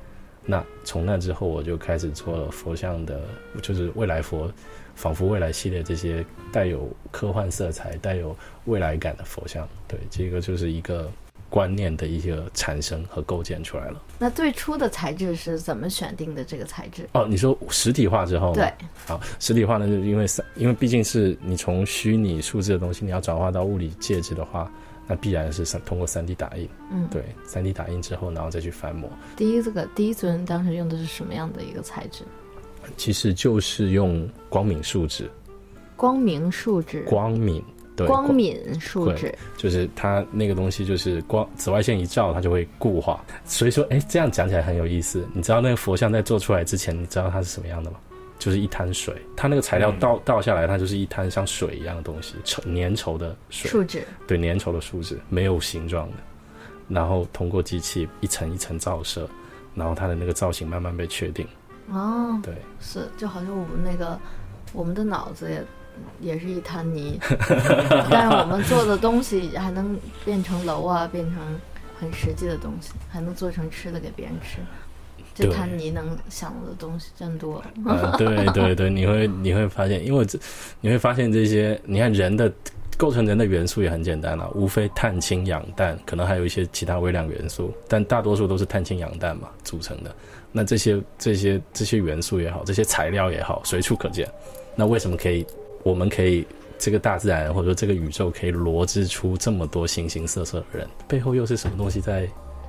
[0.47, 3.21] 那从那之后，我就开始做了佛像的，
[3.61, 4.51] 就是未来佛，
[4.95, 9.69] 仿佛未来系列这些带有科幻色彩、带有未来感的佛像。
[9.87, 11.11] 对，这个就是一个。
[11.55, 14.03] 观念的一些产生和构建出来了。
[14.19, 16.45] 那最初的材质是怎么选定的？
[16.45, 17.09] 这个材质？
[17.13, 18.53] 哦，你说实体化之后？
[18.53, 18.69] 对。
[19.07, 24.69] 好，实体化呢，就是因为三，因为毕竟是你从虚拟数字的东西，你要转化到物理介质的话，
[25.07, 26.69] 那必然是三通过三 D 打印。
[26.91, 29.09] 嗯，对，三 D 打印之后，然后再去翻模。
[29.37, 32.25] 第一这个第一尊当时用的是什么样的一个材质？
[32.97, 35.31] 其实就是用光敏树脂。
[35.95, 37.03] 光明树脂。
[37.03, 37.63] 光敏。
[37.97, 43.25] 光敏树脂就是它那个东西，就是光紫外线一照，它就会固化。
[43.45, 45.25] 所以说，哎，这样讲起来很有意思。
[45.33, 47.99] 你知道那个佛像在做出来之前，你知道它是什么样的吗？
[48.37, 49.15] 就是一滩水。
[49.37, 53.71] 它那个材料倒倒下来，它就是一滩像水一样的东西，稠粘稠的水。
[53.71, 54.03] 树脂。
[54.27, 56.17] 对，粘稠的树脂，没有形状的。
[56.89, 59.29] 然后通过机器一层一层照射，
[59.75, 61.47] 然后它的那个造型慢慢被确定。
[61.91, 64.19] 哦，对，是就好像我们那个
[64.73, 65.65] 我们的脑子也。
[66.21, 67.19] 也是一滩泥，
[68.11, 71.37] 但是我们做的东西还能变成楼啊，变成
[72.01, 74.59] 很实际的东西，还能做成吃的给别人吃。
[75.35, 77.61] 这滩泥能想的东西真多。
[78.17, 80.39] 对对对，你会你会发现，因为这
[80.81, 82.53] 你会发现这些，你看人的
[82.97, 90.15] 构成人的元素也很简单了，无非碳、氢、氧、氮，可能还有一些其他微量元素，但大多数都是碳、氢、氧、氮嘛组成的。
[90.53, 94.29] 那这些这些这些元素也好，这些材料也好，随处可见。
[94.77, 95.45] 那为什么可以？
[95.85, 96.45] 我们可以，
[96.79, 102.27] 这个大自然或者说这个宇宙可以罗织出这么多形形色色的人，背后又是什么东西在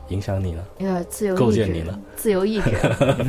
[0.09, 0.63] 影响你呢？
[0.79, 1.99] 呃，自由构建你呢？
[2.15, 2.71] 自由意志，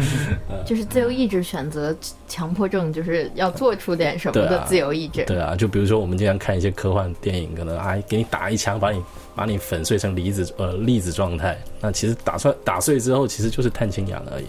[0.66, 1.96] 就是自由意志选择
[2.28, 5.24] 强迫症，就是要做出点什么的自由意志。
[5.24, 9.02] 对啊，就比如说我们经常看一些科幻电影，可能啊给你打一枪，把你
[9.34, 14.46] 把你粉碎成离子呃粒子状态，那其实打出来打碎之后，其实就是碳氢氧而已。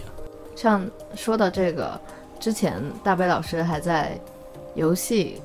[0.54, 0.84] 像
[1.14, 1.98] 说到这个，
[2.38, 4.18] 之前大北老师还在。
[4.78, 5.40] 游戏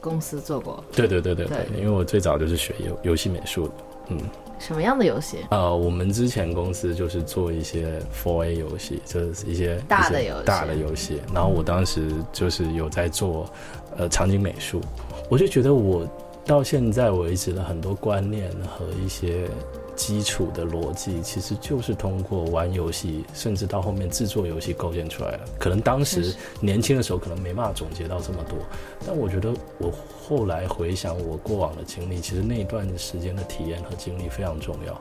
[0.00, 3.72] 公司做过，对对对对对，因为我最早就是学游游戏美术的，
[4.10, 4.18] 嗯，
[4.60, 5.38] 什么样的游戏？
[5.50, 10.44] 呃，我们之前公司就是做一些 Four A 游戏，就是一些一些大的游戏。
[10.44, 11.20] 大的游戏。
[11.34, 13.50] 然后我当时就是有在做
[13.96, 14.80] 呃场景美术，
[15.28, 16.08] 我就觉得我
[16.46, 18.48] 到现在为止的很多观念
[18.78, 19.48] 和一些
[20.00, 25.40] 基础的逻辑，其实就是通过玩游戏，甚至到后面制作游戏构建出来的。
[25.58, 28.58] 可能当时年轻的时候可能没办法总结到这么多，
[29.06, 29.92] 但我觉得我
[30.26, 34.98] 后来回想我过往的经历，其实那一段时间的体验和经历非常重要。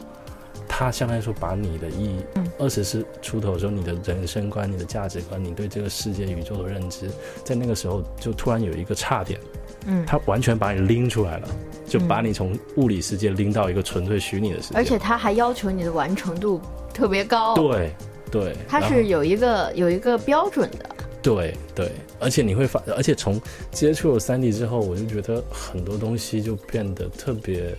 [0.67, 7.09] 它相当于说把你的意嗯二十四出头的时候，你的人生观、你的价值观、你对这个世界、宇宙的认知，
[7.45, 9.39] 在那个时候就突然有一个差点，
[9.85, 11.47] 嗯，它完全把你拎出来了，
[11.87, 14.75] 就把你从物理世界拎到一个纯粹虚拟的世界。
[14.75, 16.61] 而且它还要求你的完成度
[16.93, 17.91] 特别高，对
[18.31, 20.85] 对，它是有一个有一个标准的。
[21.21, 23.39] 对对，而且你会发，而且从
[23.71, 27.75] 接触了三 D 之后，我就觉得很多东西就变得特别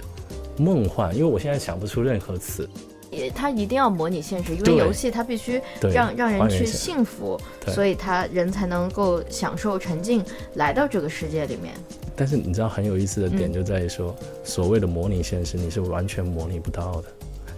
[0.59, 2.69] 梦幻，因为我现在想不出任何词。
[3.11, 5.61] 也它一定要模拟现实，因为游戏它必须，
[5.93, 11.75] 让让人去幸福，所以他人才能够享受沉浸，来到这个世界里面。
[12.15, 17.09] 但是你知道很有意思的点嗯就在于说，所谓的模拟现实，你是完全模拟不到的。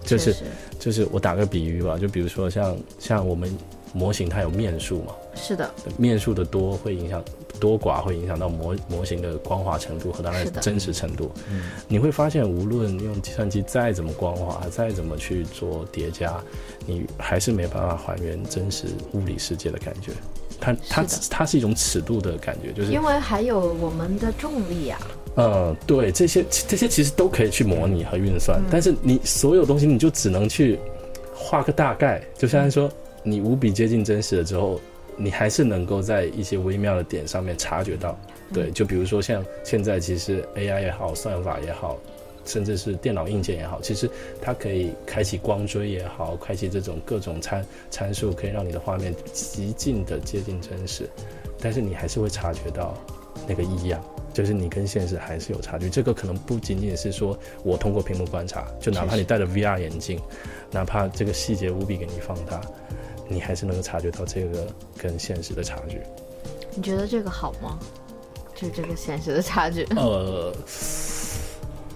[0.05, 0.35] 就是
[0.81, 3.49] 就是我打个比喻吧，就比如说像像我们
[3.93, 7.23] 模型它有面数嘛，是的，面数的多会影响
[7.63, 11.31] 多寡会影响到模模型的光滑程度和它的真实程度。
[11.49, 11.71] 嗯。
[11.87, 16.43] 你会发现，无论用计算机再怎么光滑，再怎么去做叠加，
[16.85, 20.11] 你还是没办法还原真实物理世界的感觉。
[20.61, 24.99] 它它是它是一种尺度的感觉，就是因为还有我们的重力啊，
[25.37, 28.67] 嗯，对，这些这些其实都可以去模拟和运算，嗯。
[28.73, 30.81] 但是你所有东西你就只能去
[31.33, 32.91] 画个大概，就相当于说
[33.23, 34.81] 你无比接近真实了之后，
[35.23, 38.19] 你还是能够在一些微妙的点上面察觉到。
[38.53, 41.97] 对，就比如说像现在其实 AI 也好，算法也好，
[42.45, 44.11] 甚至是电脑硬件也好，其实
[44.41, 51.09] 它可以开启光追也好，开启这种各种参参数，可以让你的画面极尽的接近真实，
[51.61, 52.95] 但是你还是会察觉到
[53.47, 54.03] 那个异样。
[54.35, 60.19] 就是你跟现实还是有差距，这个可能不仅仅是说我通过屏幕观察，就哪怕你戴着 VR 眼镜，
[60.71, 62.59] 哪怕这个细节无比给你放大，
[63.29, 64.67] 你还是能够察觉到这个
[64.97, 66.01] 跟现实的差距。
[66.75, 67.79] 你觉得这个好吗？
[68.55, 69.85] 就是这个现实的差距。
[69.97, 70.55] 呃，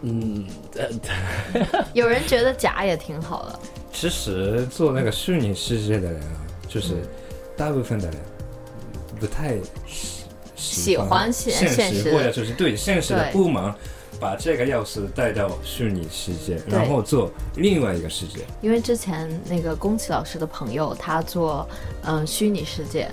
[0.02, 3.58] 嗯，呃 有人觉得假也挺好的，
[3.92, 7.08] 其实做那个虚拟世界的人啊，就是嗯
[7.56, 8.16] 大部分的人
[9.18, 9.56] 不太
[9.86, 10.24] 喜
[10.56, 13.74] 喜欢现实或者就是对现实的对不满，
[14.20, 18.40] 把这个钥匙带到虚拟世界，然后做另外一个世界。
[18.60, 21.68] 因为之前那个宫崎老师的朋友，他做
[22.02, 23.08] 嗯、呃虚拟世界，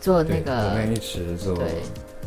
[0.00, 1.66] 做那个我个们一起做对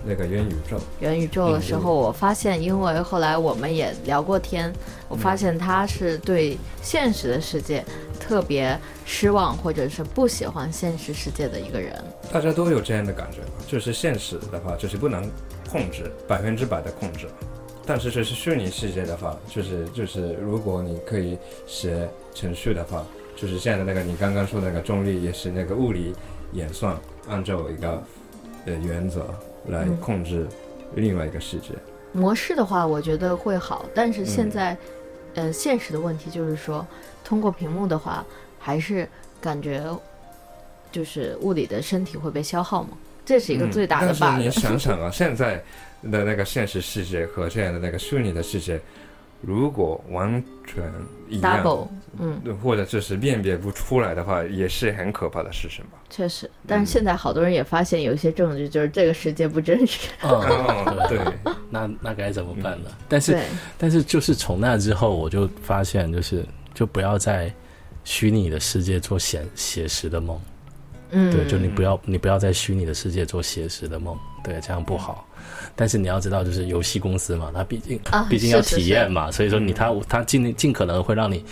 [0.06, 0.78] 那个元宇宙。
[1.00, 4.72] 元宇宙的时候，我发现，因为后来我们也聊过天，
[5.08, 7.84] 我发现他是对现实的世界
[8.20, 11.94] 特别失望，或者是不喜欢现实世界的一个人。
[12.32, 13.64] 大家都有这样的感觉吧？
[13.68, 15.30] 就是现实的话，就是不能
[15.70, 17.28] 控制百分之百的控制，
[17.88, 26.14] 但是就是虚拟世界的话，就是就是如果你可以写程序的话，就是现在的那个你刚刚说的那个重力，也是那个物理
[26.52, 26.96] 演算，
[27.30, 28.04] 按照一个
[28.66, 29.34] 呃原则
[29.68, 30.46] 来嗯控制
[30.96, 31.70] 另外一个世界。
[32.12, 34.78] 模式的话，我觉得会好，但是现嗯在，
[35.36, 36.86] 呃，现实的问题就是说，
[37.24, 38.26] 通过屏幕的话，
[38.60, 39.08] 还是
[39.40, 39.84] 感觉
[40.92, 42.90] 就是物理的身体会被消耗嘛，
[43.26, 44.56] 这是一个嗯最大的但是你 bug。
[44.60, 45.64] 想想啊，现在
[46.10, 48.80] 的那个现实世界和现在的那个虚拟的世界，
[49.42, 50.84] 如果完全
[51.30, 51.88] 一样 double，
[52.20, 56.00] 嗯，或者就是辨别不出来的话，也是很可怕的事情吧。
[56.10, 60.10] 确实，但是现在好多人也发现有一些证据，就是这个世界不真实。
[60.24, 61.20] 哦， 对，
[61.70, 62.90] 那那该怎么办呢？
[63.08, 63.38] 但是，
[63.78, 66.44] 但是就是从那之后，我就发现，就是
[66.74, 67.54] 就不要在
[68.04, 70.40] 虚拟的世界做写写实的梦。
[71.12, 75.27] 嗯，对，就你不要你不要在虚拟的世界做写实的梦，对，这样不好。
[75.78, 81.46] 但是你要知道，就是游戏公司嘛，它毕竟啊毕竟要体验嘛，所以说你它它尽尽可能会让你，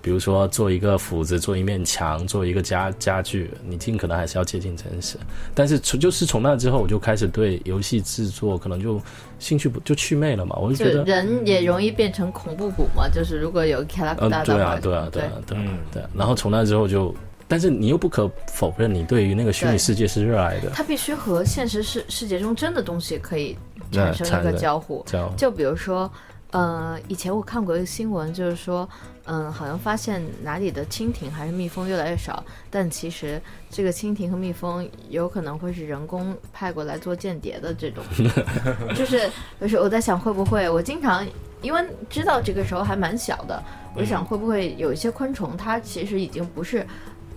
[0.00, 5.16] 比如说做一个斧子，做一面墙，做一个家家具，你尽可能还是要接近真实。
[5.52, 9.02] 但是从就是从那之后，我就开始对游戏制作可能就
[9.40, 11.02] 兴趣不就祛魅了嘛，我就就觉得。
[11.04, 16.08] 人也容易变成恐怖谷嘛，就是如果有卡拉对啊，的对啊，对啊，对啊嗯，对啊。
[16.14, 17.12] 然后从那之后就，
[17.48, 25.04] 但是你又不可否认，你对于那个虚拟世界是热爱的，它必须和现实世世界中真的东西可以那产生一个交互。
[25.36, 26.10] 就比如说，
[26.50, 28.88] 呃，以前我看过一个新闻，就是说，
[29.24, 33.40] 嗯、好像发现哪里的蜻蜓还是蜜蜂越来越少，但其实
[33.70, 38.02] 这个蜻蜓和蜜蜂有可能会是人工派过来做间谍的这种，
[38.94, 39.30] 就是
[39.60, 41.26] 就是我在想会不会，我经常
[41.62, 43.62] 因为知道这个时候还蛮小的，
[43.94, 46.86] 我想会不会有一些昆虫，它其实已经不是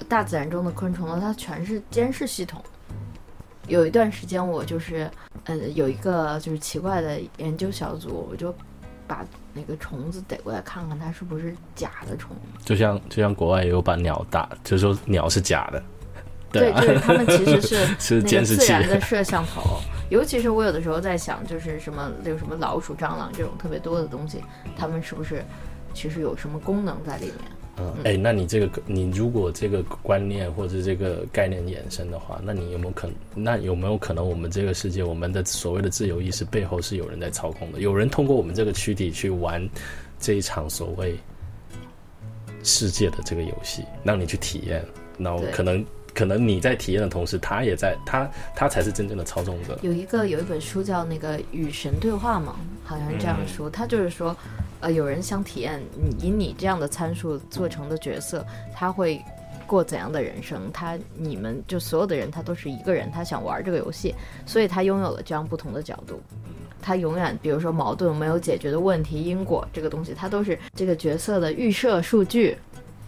[0.09, 2.61] 大自然中的昆虫了，它全是监视系统。
[3.67, 5.09] 有一段时间，我就是，
[5.45, 8.53] 呃，有一个就是奇怪的研究小组，我就
[9.07, 12.35] 把那个虫子逮过来看看，它是不是假的虫。
[12.63, 15.83] 就像就像国外也有把鸟打，就说鸟是假的，
[16.51, 19.79] 对，啊，就是他们其实是 是那个监视器，自然的摄像头。
[20.09, 24.43] 尤其是我有的时候在想，就是什么有什么老鼠、蟑螂这种特别多的东西，
[24.77, 25.43] 它们是不是
[25.95, 27.35] 其实有什么功能在里面？
[27.77, 33.15] 嗯，哎，那你这个你如果这个观念或者这个概念衍生的话，那你有没有可能？
[33.35, 37.79] 那有没有可能我们这个世界，我们的所谓的自由意识背后是有人在操控的？
[37.79, 39.67] 有人通过我们这个躯体去玩
[40.19, 41.17] 这一场所谓
[42.63, 44.81] 世界的这个游戏，让你去体验，
[45.17, 45.85] 然后可能
[46.15, 49.77] 可能你在体验的同时，他也在他他才是真正的操纵者。
[49.81, 53.69] 有一个有一本书叫那个《与神对话》嘛，好像是这样说。
[53.69, 54.35] 他就是说，
[54.79, 55.79] 呃，有人想体验
[56.21, 59.21] 以你这样的参数做成的角色，他会
[59.67, 60.71] 过怎样的人生？
[60.71, 66.21] 他你们就所有的人，他都是一个人，他想玩这个游戏，所以他拥有了这样不同的角度。
[66.81, 72.55] 他永远，比如说矛盾没有解决的问题、因果这个东西，它都是这个角色的预设数据。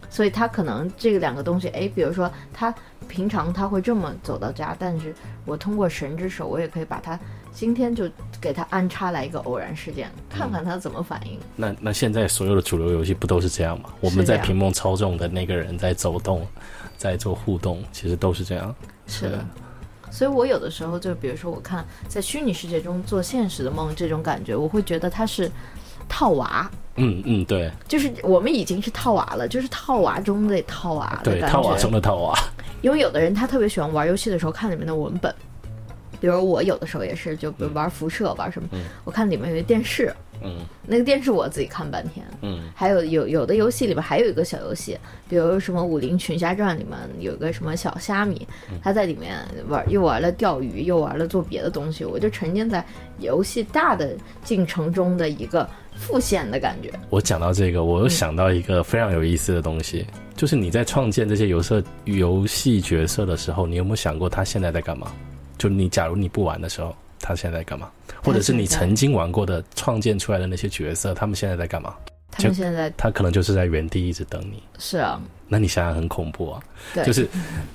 [0.09, 2.73] 所以他可能这个两个东西，哎，比如说他
[3.07, 5.13] 平常他会这么走到家，但是
[5.45, 7.19] 我通过神之手，我也可以把他
[7.53, 11.39] 今天就给他安插来一个偶然事件，看看他怎么反应。
[11.55, 13.89] 那那现在所有的主流游戏不都是这样吗？
[13.99, 16.47] 我们在屏幕操纵的那个人在走动，
[16.97, 18.75] 在做互动，其实都是这样。
[19.07, 19.45] 是的，
[20.11, 25.49] 所以我有的时候就比如说，我看在虚拟世界中做现实的梦这种感觉，我会觉得它是
[26.07, 27.71] 套娃，嗯嗯，对。
[27.87, 31.77] 就是我们已经是套娃了，就是套娃中的套娃的对，套娃。
[31.77, 32.37] 中的套娃。
[32.81, 35.33] 因为有的人他特别喜欢玩游戏的时候看里面的文本，
[36.19, 38.69] 比如我有的时候也是，就比如玩辐射玩什么，
[39.03, 40.57] 我看里面有一个电视，嗯。
[40.89, 42.25] 那个电视我自己看半天。
[42.41, 42.69] 嗯。
[42.75, 48.47] 还有有有的游戏里面还有一个小游戏，比如什么《武林群侠传》里面有个什么小虾米，
[48.81, 49.37] 他在里面
[49.67, 52.85] 玩又玩了钓鱼，又玩了做别的东西，我就沉浸在
[53.19, 55.67] 游戏大的进程中的一个
[55.97, 56.91] 复现的感觉。
[57.09, 65.11] 我讲到这个，我又想到一个非常有意思的东西，就是你在创建这些游色游戏角色的时候，你有没有想过他现在在干嘛？
[65.57, 67.89] 就你假如你不玩的时候，他现在在干嘛？
[68.23, 71.95] 或者是你曾经玩过的创建出来的那些角色，他们现在在干嘛？
[72.37, 74.61] 他们现在他可能就是在原地一直等你。
[74.79, 76.63] 是啊，那你想想很恐怖啊！
[76.93, 77.27] 对，就是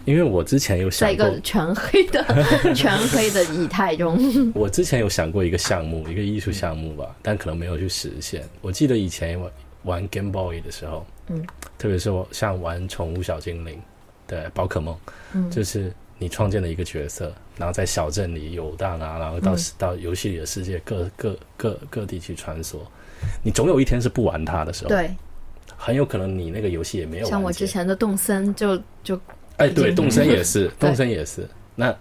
[0.05, 2.25] 因为我之前有想过在一个，全黑的
[2.75, 8.43] 全黑的以太中，我之前有想过一个项目，一个艺术项目吧，但可能没有去实现。
[8.61, 9.53] 我记得以前玩
[9.85, 11.45] 玩 Game Boy 的时候，嗯，
[11.79, 13.81] 特别是我像玩宠物小精灵，
[14.27, 14.97] 对，宝可梦，
[15.33, 15.51] 嗯。
[15.51, 19.59] 就是你创建了一个角色，然后在小镇里游荡啊，然后到、嗯。
[19.77, 22.77] 到游戏里的世界各各各各地去穿梭，
[23.43, 25.15] 你总有一天是不玩它的时候，，对，
[25.77, 29.21] 很有可能你那个游戏也没有像我之前的动森就就
[29.57, 31.49] 哎，对，动森也是，动森也是。
[31.75, 31.97] 那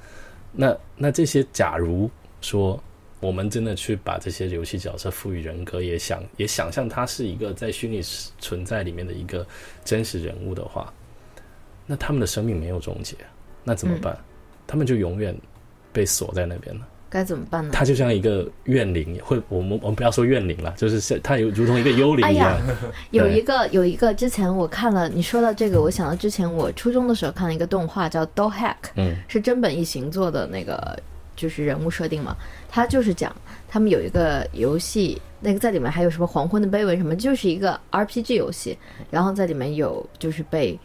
[0.52, 2.10] 那那这些，假如
[2.42, 2.82] 说
[3.20, 8.02] 我们真的去把这些游戏角色赋予人格，也想也想象他是一个在虚拟
[8.40, 9.46] 存在里面的一个
[9.86, 10.92] 真实人物的话，
[11.86, 13.16] 那他们的生命没有终结，
[13.64, 14.18] 那怎么嗯办？
[14.68, 15.36] 他们就永远
[15.92, 16.88] 被锁在那边了。
[17.12, 17.72] 该怎么办呢？
[17.74, 22.58] 他就像一个怨灵，会我们我们不要说怨灵了，就是像他有如同一个幽灵哎一样。
[23.12, 29.18] 有一个有一个，之前我看了，你说到这个，我想到之前我初中的时候看了一个动画叫《Do Hack》，嗯。
[29.28, 30.98] 是真本一行做的那个
[31.36, 32.36] 就是人物设定嘛，
[32.70, 33.36] 他就是讲
[33.68, 38.78] 他们有一个游戏，那个在里面还有什么黄昏的碑文什么，就是一个 RPG 游戏，
[39.10, 40.80] 然后在里面有就是被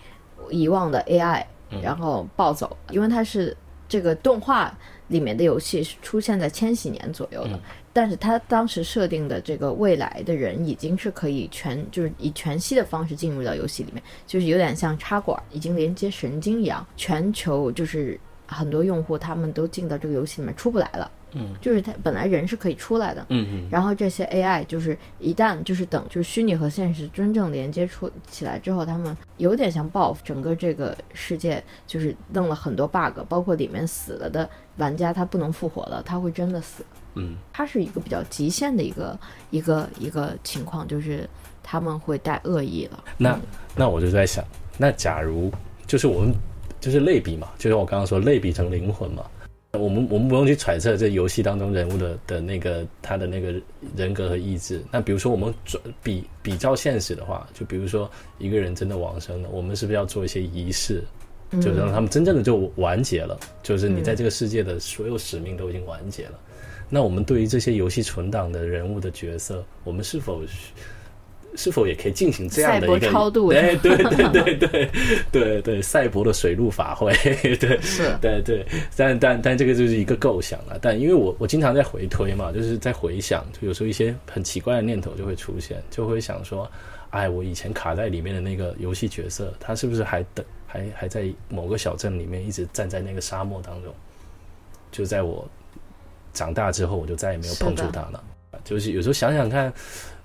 [0.50, 1.44] 遗忘的 AI，
[1.82, 3.56] 然后暴走，因为它是
[3.88, 4.76] 这个动画
[5.08, 7.60] 里面的游戏是出现在千禧年左右的，嗯
[7.92, 21.10] 但是他当时设定的这个未来的人已经是可以全就是以全息的方式进入到游戏里面，就是有点像插管，已经连接神经一样，全球就是很多用户他们都进到这个游戏里面出不来了。
[21.32, 23.68] 嗯，就是它本来人是可以出来的，嗯嗯。
[23.70, 36.84] 然后这些 AI 就是一旦就是等就是虚拟和现实真正连接出起来之后，他们有点像报复整个这个世界，就是弄了很多 bug，包括里面死了的玩家他不能复活了，他会真的死。
[37.14, 37.36] 嗯。
[37.52, 39.18] 它是一个比较极限的一个
[39.50, 41.28] 一个一个情况，就是
[41.62, 43.04] 他们会带恶意了。
[43.18, 43.38] 那
[43.74, 44.44] 那我就在想，
[44.78, 45.52] 那假如
[45.86, 46.32] 就是我们
[46.80, 49.24] 就是类比嘛，就像我刚刚说类比成灵魂嘛，
[49.76, 53.54] 我们我们不用去揣测这游戏当中人物的的那个他的那个
[53.96, 54.82] 人格和意志。
[54.90, 61.02] 那比如说我们转比比较现实的话，就比如说一个人真的往生了，我们是不是要做一些仪式，
[61.50, 66.38] 嗯就是让他们真正的就完结了，就是你在这个世界的所有使命都已经完结了。
[66.88, 70.42] 那我们对于这些游戏存档的人物的角色，我们是否
[71.56, 74.90] 是否也可以进行这样的一个超度对对对对对
[75.32, 77.12] 对对，赛博的水陆法会，
[77.56, 80.78] 对是对对，但但但这个就是一个构想了。
[80.80, 86.70] 但因为我我经常在回推嘛，就是在回想，就有时候一些很奇怪的念头就会出现，就会想说，
[87.10, 93.92] 哎，我以前卡在里面的那个游戏角色，他是不是还等还还在某个小镇里面一直站在那个沙漠当中？
[94.92, 95.46] 就在我
[96.32, 98.22] 长大之后，我就再也没有碰触他了。
[98.64, 99.70] 就是有时候想想看，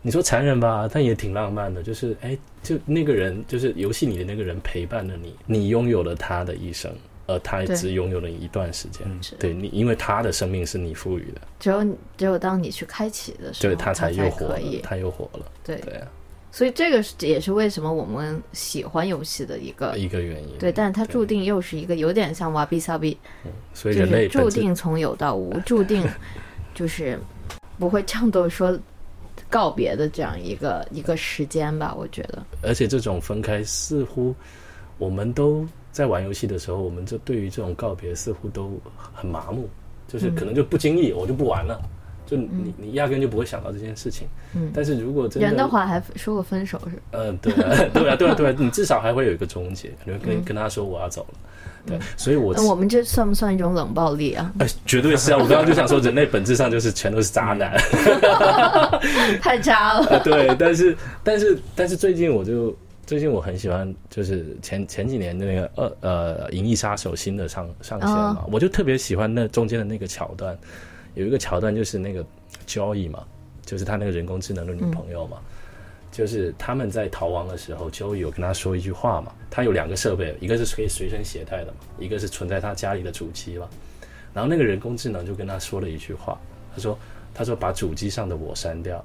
[0.02, 1.84] 你说残忍吧，但也挺浪漫的。
[1.84, 6.91] 就是哎，就那个人，就是游戏里的那个人陪伴了你，你拥有了他的一生，
[7.28, 9.08] 而他只拥有了一段时间。
[9.38, 11.86] 对你，因为他的生命是你赋予的，只有
[12.18, 15.45] 只有当你去开启的时候，对他才又活了，他又活了。
[15.64, 16.08] 对，对啊，
[16.52, 20.58] 所以这个是也是为什么我们喜欢游戏的一个一个原因。
[20.58, 23.16] 对，但是它注定又是一个有点像瓦比萨比，
[23.74, 26.04] 所以人类注定从有到无，注定
[26.74, 27.20] 就是
[27.78, 28.78] 不会颤抖说
[29.52, 32.41] 告别的这样一个一个时间吧，我觉得。
[32.64, 34.34] 而且这种分开似乎
[34.97, 38.80] 我们都在玩游戏的时候，我们就对于这种告别似乎都
[39.14, 39.70] 很麻木，
[40.08, 41.82] 就是可能就不经意我就不玩了，
[42.26, 44.26] 就你你压根就不会想到这件事情。
[44.56, 51.38] 嗯但是如果真人的话还说过分手是吧，嗯，对啊， 对啊，对啊，对啊，你至少还会有一个终结，你会跟跟他说我要走了。
[51.86, 54.52] 对，所以我那我们这算不算一种冷暴力啊？
[54.60, 55.38] 哎，绝对是啊！
[55.38, 57.76] 我刚刚就想说，人类本质上就是全都是渣男。
[59.42, 60.08] 太渣了。
[60.08, 62.76] 啊，对，但是但是但是最近我就
[63.06, 70.58] 最近我很喜欢，就是前前几年的那个呃呃《银翼杀手》新的上上线嘛，我就特别喜欢那中间的那个桥段，
[71.16, 72.24] 有一个桥段就是那个
[72.66, 73.24] 交易嘛，
[73.66, 75.38] 就是他那个人工智能的女朋友嘛。
[76.12, 79.32] 就是他们在逃亡的时候，Joey 有跟他说一句话嘛。
[79.49, 83.68] 他有两个设备，一个是可以随身携带的嘛，一个是存在他家里的主机嘛。
[84.34, 86.39] 然后那个人工智能就跟他说了一句话，
[86.74, 86.97] 他说
[87.34, 89.03] ：“他说把主机上的我删掉。”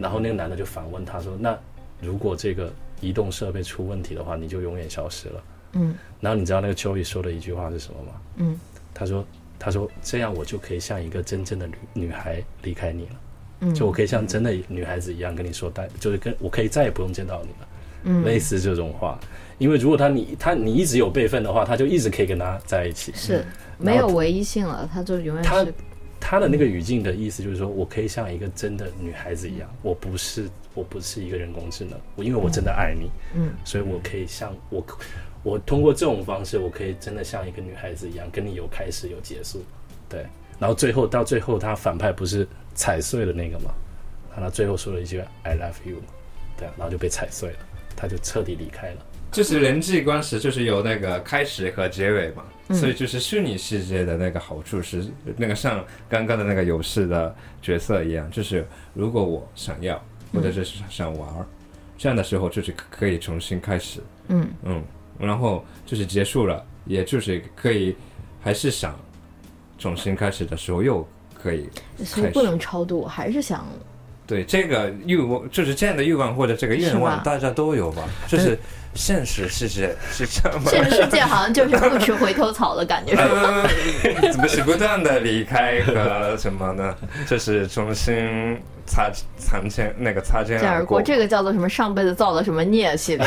[0.00, 1.58] 然后那个男的就反问他说：“那
[2.00, 5.42] 如果这个移动设备出问题的话，你就永远消失了。”
[5.72, 8.12] 嗯然后你知道那个 Joey 说的一句话是什么吗？
[8.36, 8.58] 嗯
[8.94, 9.24] 他说
[9.58, 13.20] ：“他说这样我就可以像一个真正的女女孩离开你了。”
[13.60, 17.68] 嗯，就我可以像真的女孩子一样跟你说，但就是跟我可以再也不用见到你了，
[18.04, 18.24] 嗯。
[18.24, 19.18] 类似这种话。
[19.58, 23.12] 因为如果他你他你一直有备份的话，他就一直可以跟他在一起。
[23.14, 23.44] 是。
[23.78, 25.72] 没有唯一性了，他就永远他是。
[26.22, 33.50] 他的那个语境的意思就是说，我可以像一个真的女孩子一样，我不是我不是一个人工智能，我因为我真的爱你，嗯。
[33.64, 34.84] 所以我可以像我
[35.42, 39.62] 我通过这种方式，我可以真的像一个女孩子一样，跟你有开始有结束，
[40.08, 40.24] 对。
[40.60, 43.72] 然后最后到最后，他反派不是踩碎了那个吗？
[44.36, 45.96] 他最后说了一句 “I love you”，
[46.56, 47.56] 对啊，然后就被踩碎了，
[47.96, 49.06] 他就彻底离开了。
[49.32, 52.44] 就是人际关系就是有那个开始和结尾嘛，
[52.74, 55.04] 所以就是虚拟世界的那个好处是
[55.36, 60.02] 那个像刚刚的那个游戏的角色一样，就是如果我想要
[60.32, 61.46] 或者是想玩儿，
[61.96, 64.82] 这样的时候就是可以重新开始，嗯嗯，
[65.18, 67.94] 然后就是结束了，也就是可以
[68.40, 68.98] 还是想
[69.80, 71.04] 重新开始的时候又
[71.42, 71.68] 可以
[72.04, 73.66] 所以不能超度，还是想
[74.26, 78.02] 对这个欲望，就是这样的欲望或者这个愿望，大家都有吧？
[78.28, 78.56] 就是
[78.94, 80.70] 现实世界是这样吗？
[80.70, 83.16] 现实世界好像就是不吃回头草的感觉，
[84.30, 86.94] 怎么是不断的离开和什么呢？
[87.26, 88.14] 就是重新
[88.90, 91.68] 擦擦肩那个擦肩而过，这个叫做什么？
[91.68, 93.24] 上辈子造的什么孽系列？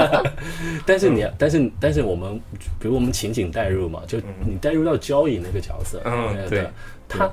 [0.86, 2.40] 但是你，但是但是我们，
[2.80, 6.66] 比如我们情景代入嘛，就你代入到交易那个角色，嗯对
[7.06, 7.30] 他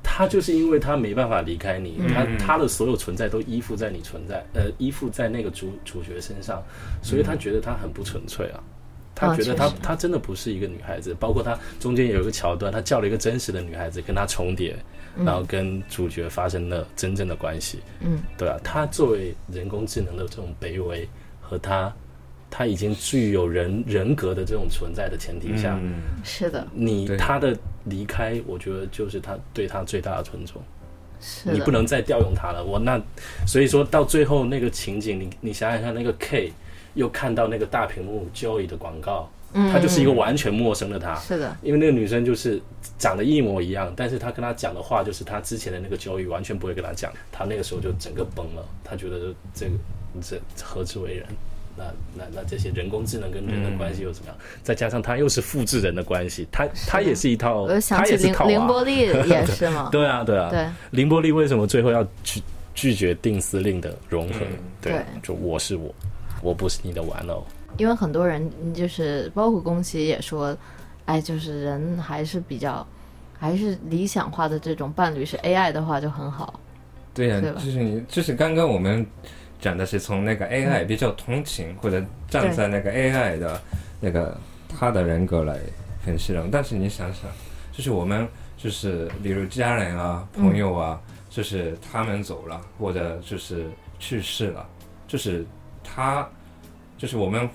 [0.00, 6.62] 他就是因为他没办法离开你，他嗯他的所有存在都依附在你存在，呃，依附在那个主主角身上，
[7.02, 8.62] 所以他觉得他很不纯粹啊。
[9.18, 14.76] 他觉得他他真的不是一个女孩子，包括他中间有一个桥段，他叫了一个真实的女孩子跟他重叠，
[15.24, 17.80] 然后跟主角发生了真正的关系。
[18.00, 21.08] 嗯，对啊，他作为人工智能的这种卑微
[21.40, 21.94] 和他
[22.50, 30.62] 他已经具有人人格的这种存在的前提下，嗯，是的，你他的离开，我觉得就是他对他最大的尊重。
[31.18, 32.62] 是，你不能再调用他了。
[32.62, 33.00] 我那
[33.46, 36.52] 所以说到最后那个情景，你你想想看，那个 K
[36.94, 41.14] 又看到那个大屏幕 Joy 的广告，嗯，他就是一个完全陌生的他。
[41.16, 42.60] 是的，因为那个女生就是
[42.98, 49.72] 长得一模一样，但是他跟他讲的话就是他之前的那个 Joey 完全不会跟他讲，他那个时候就整个崩了，他觉得这个
[50.20, 51.26] 这何之为人？
[51.78, 51.84] 那
[52.14, 54.36] 那那这些人工智能跟人的关系又怎么样？
[54.62, 58.48] 再加上他又是复制人的关系，他他也是一套，他也是套啊。
[58.48, 62.42] 凌波丽也是吗，对啊，对啊，对，凌波丽为什么最后要拒
[62.74, 64.40] 拒绝定司令的融合？
[64.80, 65.94] 对就我是我，
[66.40, 67.46] 我不是你的玩偶。
[67.78, 70.56] 因为很多人就是包括宫崎也说，
[71.04, 72.86] 哎，就是人还是比较
[73.38, 76.58] 还是理想化的这种伴侣是 AI 的话就很好。
[77.14, 79.06] 对呀、就是你，就是刚刚我们
[79.60, 83.60] 讲的是从那个 AI 嗯比较同情、或者站在那个 AI 的
[84.00, 84.36] 那个
[84.68, 85.58] 他的人格来
[86.04, 87.22] 分析人，但是你想想，
[87.72, 90.42] 就是我们就是比如家人啊、嗯。
[90.44, 91.00] 朋友啊，
[91.30, 93.66] 就是他们走了或者就是
[93.98, 94.66] 去世了，
[95.08, 95.44] 就是
[95.82, 96.28] 他
[96.98, 97.48] 就是我们呃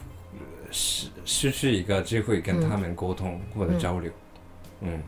[0.72, 4.12] 失失去一个机会跟嗯他们沟通或者交流，
[4.82, 5.02] 嗯。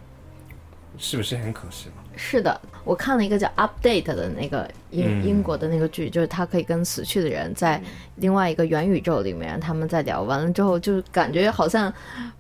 [0.96, 2.04] 是不是很可惜嘛？
[2.16, 5.26] 是的，我看了一个叫《Update》的那个英、嗯。
[5.26, 7.82] 英国的那个剧，就是他可以跟死去的人在
[8.18, 11.92] 另外一个元宇宙里面，他们在聊完了之后，就感觉好像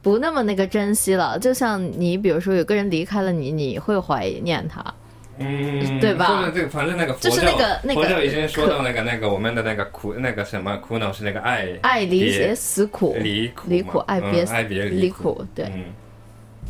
[0.04, 1.40] 不那么那个珍惜了。
[1.40, 4.94] 就像你，比如说有个人离开了你，你会怀念他，
[5.40, 6.26] 嗯，对吧？
[6.26, 8.02] 或者这个，反正那个佛教，就是那个那个。
[8.02, 15.66] 佛教已经说到那个那个我们的那个苦那个什么苦恼是那个爱爱离别别死苦，离苦离苦爱别嗯爱别离苦，苦，对。
[15.66, 15.86] 嗯，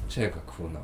[0.08, 0.80] 这个苦恼，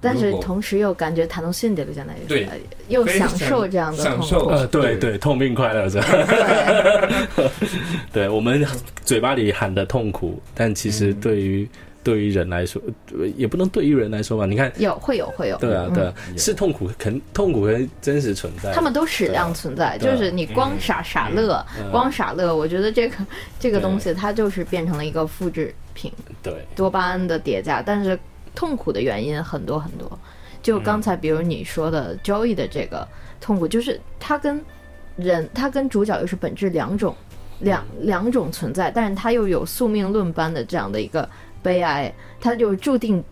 [0.00, 2.56] 但是同时又感觉谈到性的了，相当于对呃
[2.88, 4.44] 又享受这样的痛享受。
[4.46, 4.50] 苦。
[4.50, 5.12] 呃，对对。
[5.12, 6.02] 对，痛并快乐着。
[8.12, 8.28] 对。
[8.28, 8.66] 我们
[9.04, 11.68] 嘴巴里喊的痛苦，但其实对于、
[12.04, 12.80] 对于人来说，
[13.18, 14.46] 呃也不能对于人来说吧。
[14.46, 15.94] 你看，有会有会有，对啊，嗯。
[15.94, 18.72] 对啊，是痛苦，肯痛苦跟真实存在。
[18.72, 19.98] 他们都矢量存在，啊。
[19.98, 23.16] 就是你光傻傻乐，嗯光傻乐，我觉得这个
[23.58, 26.54] 这个东西它就是变成了一个复制品，对。
[26.76, 27.82] 多巴胺的叠加。
[27.82, 28.16] 但是
[28.54, 30.18] 痛苦的原因很多很多，
[30.62, 33.08] 就刚才比如你说的 Joey 的这个
[33.40, 34.62] 痛苦，就是他跟
[35.16, 37.14] 人，他跟主角又是本质两种
[37.60, 41.28] 两两种存在，但是它又有宿命论般的这样的一个
[41.64, 43.24] 悲哀，他就注定。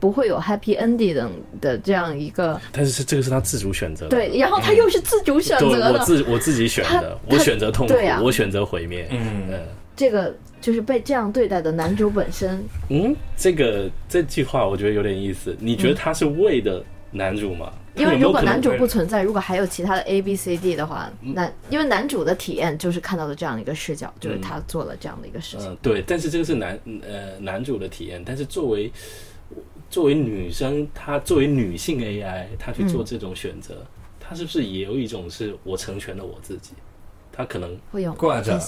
[0.00, 1.28] 不会有 happy ending 的
[1.60, 4.10] 的这样一个但是是这个是他自主选择的。
[4.10, 9.08] 对，然后他又是自主选，择的，我自我自己选的，我选择痛苦啊，我选择毁灭。
[9.10, 9.60] 嗯，嗯
[9.96, 15.56] 这个就是被这样对待的男主本身，嗯，这个这句话我觉得有点意思。
[15.58, 17.72] 你觉得他是为的男主吗？
[17.98, 25.70] 因为如果男主不存在，如果还有其他的 A B C D 的话，那因为男主的体验就是看到了这样的一个视角，就是他做了这样的一个事情。
[25.70, 28.92] 嗯，对，但是这个是男呃男主的体验，但是作为
[29.90, 33.74] 作为女生，她作为女性 AI，她去做这种选择，
[34.20, 36.72] 她是不是也有一种是我成全了我自己？
[37.32, 38.60] 她可能会有挂着，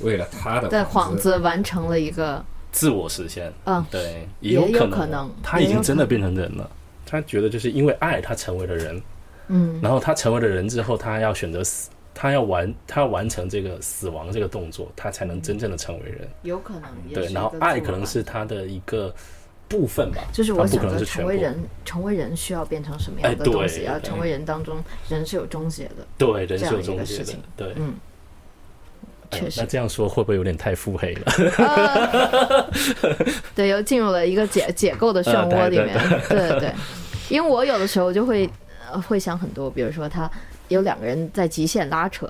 [0.00, 6.70] 为了他的在幌幌子完成了一个，自我实现，嗯，对，也有可有可能她已经真的变成人了。
[7.10, 9.02] 她觉得就是因为爱，他成为了人，
[9.48, 16.28] 嗯，然后他成为了人之后，他要选择死，他要完，他要完成这个死亡这个动作，他才能真正的成为人。
[16.42, 16.82] 有可能
[17.12, 19.12] 对，然后爱可能是他的一个
[19.66, 21.16] 部分吧，就是我想着是全。
[21.16, 23.82] 成为人，成为人需要变成什么哎样的东西？
[23.82, 27.72] 要成为人当中，人是有终结的，对，人是有终结的对。
[27.74, 27.94] 嗯，哎
[29.30, 32.70] 确实那这样说会不会有点太腹黑了？
[33.54, 35.96] 对，又进入了一个解解构的漩涡里面。
[36.28, 36.72] 对对对，
[37.28, 38.48] 因为我有的时候就会
[38.90, 40.30] 呃会想很多，比如说他
[40.68, 42.28] 有两个人在极限拉扯，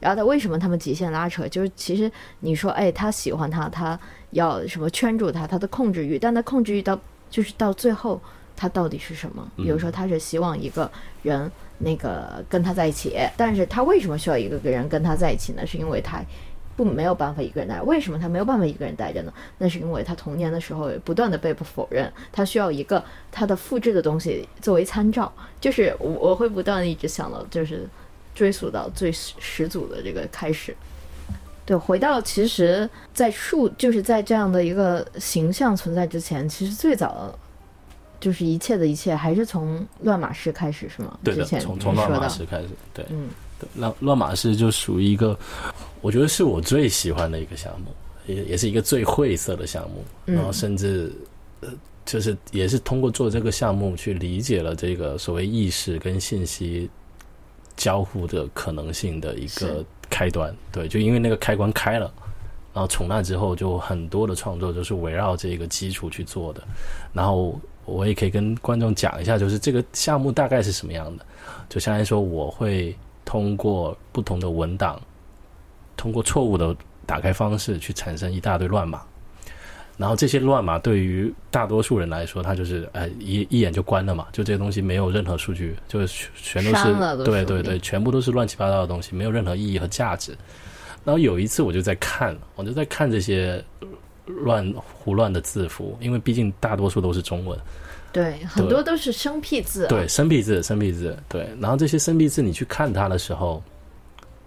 [0.00, 1.46] 然后他为什么他们极限拉扯？
[1.48, 3.98] 就是其实你说，哎，他喜欢他，他
[4.30, 6.98] 要什么圈住他，他的控制欲，但他控制欲到
[7.30, 8.20] 就是到最后，
[8.56, 9.46] 他到底是什么？
[9.56, 10.90] 比如说他是希望一个
[11.22, 11.50] 人
[11.80, 15.66] 那个跟他在一起，但是他为什么需要一个人跟他在一起呢？
[15.66, 16.22] 是因为他。
[16.76, 19.32] 不没有办法一个人待，为什么他没有办法一个人待着呢？
[19.58, 25.30] 那是因为他童年的时候不断的被否认，他需要一个他的复制的东西作为参照。
[25.60, 27.86] 就是我我会不断的一直想到，就是
[28.34, 30.74] 追溯到最始始祖的这个开始。
[31.66, 37.38] 对，回到其实，在树就是在这样的一个形象存在之前，其实最早
[38.20, 41.18] 就是一切的一切还是从乱马式开始，是吗？
[41.24, 45.36] 对的，从从乱马式开始，对，嗯对乱乱马式就属于一个，
[46.00, 47.86] 我觉得是我最喜欢的一个项目，
[48.26, 51.12] 也也是一个最晦涩的项目，嗯然后甚至
[51.60, 51.68] 呃，
[52.04, 56.88] 就是也是通过做这个项目去理解了这个所谓意识跟信息
[57.76, 60.54] 交互的可能性的一个开端。
[60.70, 62.12] 对，就因为那个开关开了。
[62.72, 66.62] 然后从那之后，就很多的创作就是围绕这个基础去做的。
[67.12, 67.60] 然后
[67.90, 71.26] 我也可以跟观众讲一下，就是这个项目大概是什么样的。
[71.68, 75.00] 就相当于说，我会通过不同的文档，
[75.96, 76.74] 通过错误的
[77.06, 79.02] 打开方式去产生一大堆乱码。
[79.96, 90.34] 然后这些乱码对于大多数人来说，它就是呃一一眼就关了嘛，就这些东西没有任何数据，就是全都是对对对，全部都是乱七八糟的东西，没有任何意义和价值。
[91.04, 93.62] 然后有一次我就在看，我就在看这些
[94.44, 97.58] 乱胡乱的字符，因为毕竟大多数都是中文，
[98.12, 101.48] 对，很多都是生僻字、啊，对，生僻字，生僻字，对。
[101.60, 103.62] 然后这些生僻字，你去看它的时候，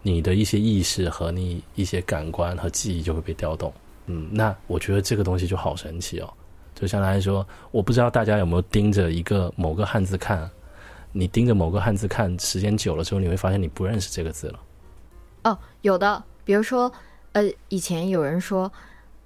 [0.02, 3.72] 你的一些意识和你一些感官和记忆就会被调动。
[4.08, 6.34] 嗯，那我觉得这个东西就好神奇哦。
[6.76, 10.50] 就相当于说，我不知道大家有没有盯着一个某个汉字看，
[11.12, 14.60] 你盯着某个汉字看，时间久了之后，你会发现你不认识这个字了。
[15.44, 16.92] 哦，有的，比如说，
[17.34, 18.70] 呃，以前有人说，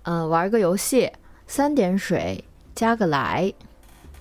[0.08, 1.12] 呃，玩个游戏，
[1.48, 2.42] 三点水
[2.74, 3.54] 加个来，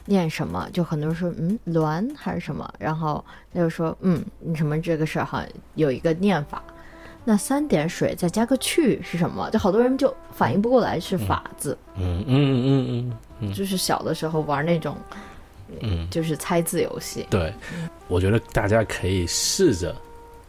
[0.06, 0.68] 念什么？
[0.72, 2.68] 就很多人说，嗯，栾还是什么？
[2.76, 3.24] 然后
[3.54, 6.60] 他就说，嗯，你什么这个事儿好像有一个念法。
[7.24, 9.48] 那三点水再加个去是什么？
[9.52, 11.78] 就好多人就反应不过来是法字。
[11.94, 14.96] 嗯嗯嗯嗯嗯，就是小的时候玩那种，
[15.82, 17.24] 嗯，就是猜字游戏。
[17.30, 17.54] 对，
[18.08, 19.94] 我觉得大家可以试着，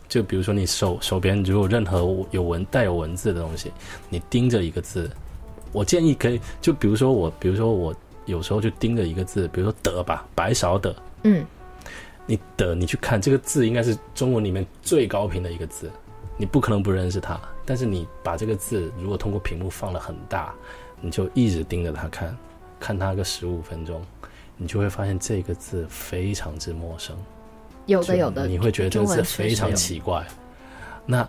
[0.10, 2.00] 就比如说你手手边如果任何
[2.32, 3.72] 有文带有文字的东西，
[4.10, 5.08] 你盯着一个字，
[5.72, 7.95] 我建议可以，就比如说我，比如说我
[8.26, 11.45] 有时候就盯着一个字，比如说得吧，白勺的，嗯，
[12.26, 15.91] 你的你去看这个字，应该是中文里面最高频的一个字。
[16.39, 20.53] 你不可能不认识它，但是你把这个字如果通过屏幕放了很大，
[21.01, 22.38] 你就一直盯着它看，
[22.80, 23.99] 看它个十五分钟，
[24.55, 27.18] 你就会发现这个字非常之陌生。
[27.88, 30.24] 有的有的，你会觉得这个字非常奇怪。
[31.07, 31.28] 那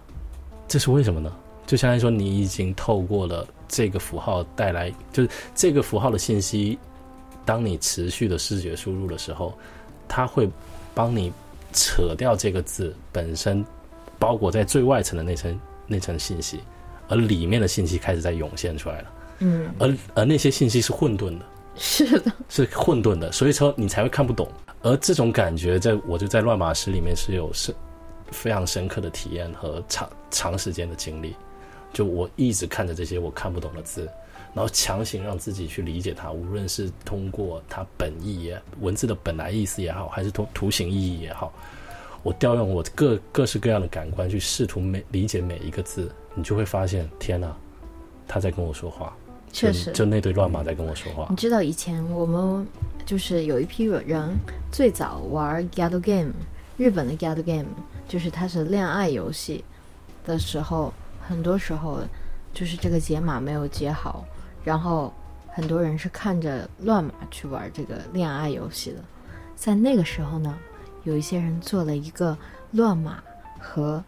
[0.67, 1.35] 这是为什么呢？
[1.69, 6.77] 就相当于说，你已经透过了这个符号带来，就是这个符号的信息，
[7.45, 9.57] 当你持续的视觉输入的时候，
[10.09, 10.49] 它会
[10.95, 11.33] 帮你
[11.73, 13.65] 扯掉这个字本身。
[14.21, 16.59] 包裹在最外层的那层那层信息，
[17.07, 19.13] 而里面的信息开始在涌现出来了。
[19.39, 21.45] 嗯，而而那些信息是混沌的，
[21.77, 24.49] 是的，是混沌的，所以说你才会看不懂。
[24.83, 27.73] 而这种感觉，在我就在乱码师里面是有深
[28.33, 31.37] 非常深刻的体验和长长时间的经历。
[31.93, 34.09] 就我一直看着这些我看不懂的字，
[34.55, 41.53] 然后强行让自己去理解它，无论是通过它本意也文字的本来意思也好，还是图图形意义也好。
[42.23, 47.55] 我调用我各各式各样的感官去试图每理解每一个字，你就会发现，天哪，
[48.27, 49.17] 他在跟我说话，
[49.53, 51.29] 确实，就那堆乱码在跟我说话。
[51.31, 52.67] 你知道以前我们
[53.07, 54.37] 就是有一批人
[54.73, 56.33] 最早玩 Gado Game，
[56.77, 57.69] 日本的 Gado Game，
[58.09, 59.65] 就是它是恋爱游戏
[60.27, 60.93] 的时候，
[61.29, 62.01] 很多时候
[62.55, 64.25] 就是这个解码没有解好，
[64.65, 65.13] 然后
[65.49, 68.99] 很多人是看着乱码去玩这个恋爱游戏的，
[69.55, 70.59] 在那个时候呢。
[71.05, 72.37] 有一些人做了一个
[72.73, 73.23] 乱码
[73.59, 74.05] 和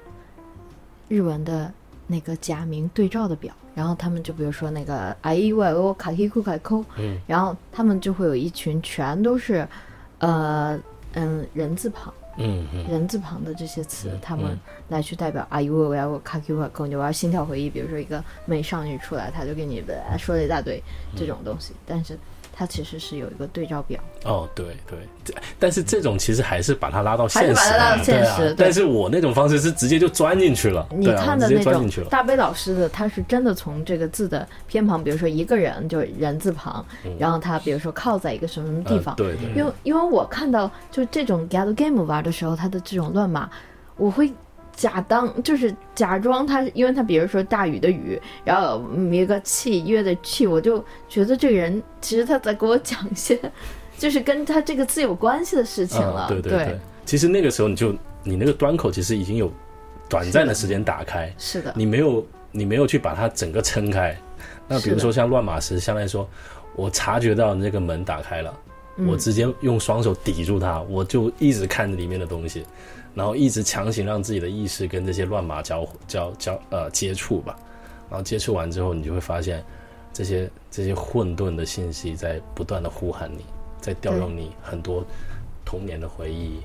[1.08, 1.72] 日文的
[2.06, 9.66] 那个假名对照的表，然后他们就比如说那个 i e y o 卡 k 库卡扣，嗯，然后他们就会有一群全都是，
[10.18, 10.78] 呃
[11.12, 14.58] 嗯人字旁，嗯人字旁的这些词，他们
[14.88, 19.82] 来去代表 i e y o 卡 k 库卡扣，你玩心跳回忆，比如说一个美少女出来，他就给你
[20.18, 20.82] 说了一大堆
[21.16, 22.18] 这种东西，但是。
[22.52, 28.54] 它其实是有一个对照表哦，对对，但是这种其实还是把它拉到现实，把它拉到现实。
[28.58, 30.86] 但是我那种方式是直接就钻进去了。
[30.90, 36.84] 你看的那种大悲老师的，他是真的从这个字的偏旁，比如说一个人就人字旁，
[37.18, 39.14] 然后他比如说靠在一个什么什么地方。
[39.16, 39.50] 对对。
[39.56, 43.48] 因为因为我看到就这种 get game 玩的时候，他的这种乱码，
[43.96, 44.32] 我会。
[44.80, 53.38] 假当就是假装他，因为他比如说大雨的雨，然后一个契约的契，我就觉得这个人其实他在给我讲一些，
[53.98, 56.28] 就是跟他这个字有关系的事情了。
[56.28, 59.52] 对对对，其实那个时候你就你那个端口其实已经有
[60.08, 64.16] 短暂的时间打开，是的，你没有你没有去把它整个撑开。
[64.66, 66.26] 那比如说像乱码时，相当于说
[66.74, 68.54] 我察觉到那个门打开了，
[69.06, 72.64] 我直接用双手抵住它，我就一直看着里面的东西。
[73.14, 77.58] 然后一直强行让自己的意识跟这些乱码交交交呃接触吧，
[78.08, 79.64] 然后接触完之后，你就会发现，
[80.12, 83.44] 这些这些混沌的信息在不断的呼喊你，
[83.80, 85.04] 在调用你很多
[85.64, 86.60] 童年的回忆，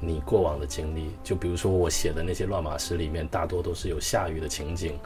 [0.00, 1.10] 你过往的经历。
[1.22, 4.98] 就比如说我写的那些乱码诗里面，大多都是有下雨的情景，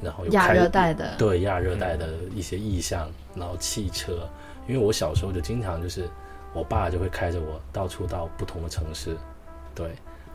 [0.00, 4.28] 然后有亚热带的对亚热带的一些意象，然后汽车，
[4.66, 6.08] 因为我小时候就经常就是
[6.52, 9.16] 我爸就会开着我到处到不同的城市，
[9.74, 9.90] 对。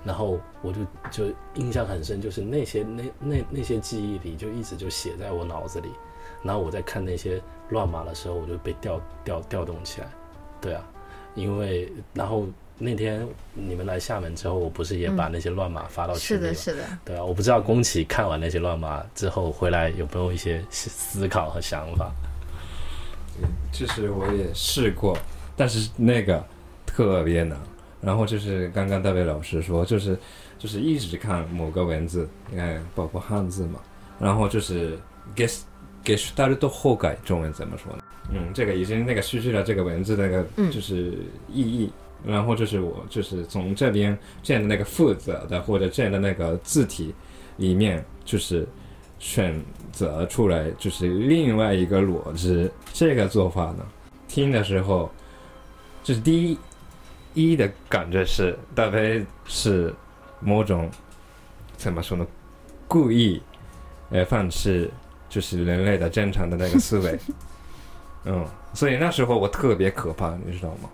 [0.07, 0.79] 然后我就
[1.11, 5.89] 就印象很深，就是那些那那那些记忆里就一直就写在我脑子里。
[6.41, 10.07] 然后我在看那些乱码的时候，我就被调调调动起来。
[10.61, 10.81] 对啊，
[11.35, 12.47] 因为然后
[12.77, 16.83] 那天你们来厦门之后，我不是也把那些乱码发到群里是的，是的。
[17.03, 22.09] 对啊，我不知道宫崎看完那些乱码之后回来有没有一些思考和想法。
[23.73, 25.17] 其实我也试过，
[25.57, 26.41] 但是那个
[26.85, 27.59] 特别难。
[28.01, 30.17] 然后就是刚刚大卫老师说，就是
[30.57, 33.79] 就是一直看某个文字，你看包括汉字嘛，
[34.19, 34.97] 然后就是
[35.35, 35.61] guess
[36.05, 38.03] get started 后改，中文怎么说呢？
[38.31, 41.17] 嗯，这个已经那个失去了这个文字那个就是
[41.49, 41.91] 意义，
[42.25, 47.13] 然后就是我就是从这边建的那个负责的或者建的那个字体
[47.55, 48.67] 里面，就是
[49.17, 49.59] 选
[49.91, 53.85] 择出来就是另外一个逻辑，这个做法呢，
[54.27, 55.09] 听的时候，
[56.03, 56.57] 就是第一
[57.37, 59.93] 一的感觉是大概是
[60.39, 60.89] 某种
[61.77, 62.25] 怎么说呢，
[62.87, 63.41] 故意
[64.09, 64.89] 呃放弃
[65.29, 67.19] 就是人类的正常的那个思维，
[68.25, 70.89] 嗯，所以那时候我特别可怕，你知道吗？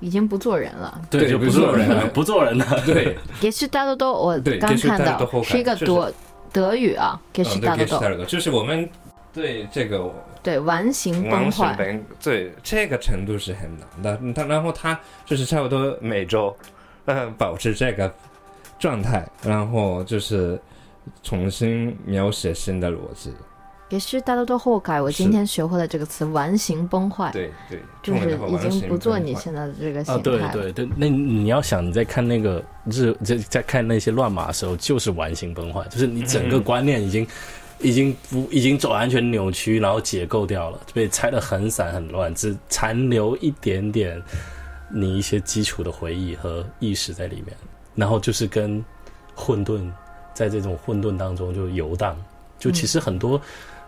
[0.00, 1.00] 已经不做人了。
[1.08, 2.66] 对就不不做人了不做人了。
[2.84, 6.14] 对，也是大多多我对刚看到是一个就是德
[6.52, 8.88] 德语啊 e 对 t a，get l started，就是我们
[9.32, 10.12] 对这个
[10.44, 13.68] 对完形崩坏，本对这个程度是很
[14.02, 14.32] 难的。
[14.32, 16.54] 他然后他就是差不多每周，
[17.06, 18.14] 呃，保持这个
[18.78, 20.60] 状态，然后就是
[21.22, 23.32] 重新描写新的逻辑。
[23.90, 30.52] e s t a l 后改，我今天学会了这个词“完形崩坏”，对对，就是已经不做你现在的这个形啊，态了。
[30.52, 37.24] 对对对，那你要想你在看那个日在在看那些乱码的时候，就是完形崩坏，就是你整个观念已经、
[37.80, 44.22] 已经不已经走完全扭曲，然后解构掉了，被拆得很散很乱，只残留一点点
[44.90, 47.56] 你一些基础的回忆和意识在里面，
[47.94, 48.84] 然后就是跟
[49.34, 49.90] 混沌
[50.32, 52.16] 在这种混沌当中就游荡，
[52.58, 53.40] 就其实很多。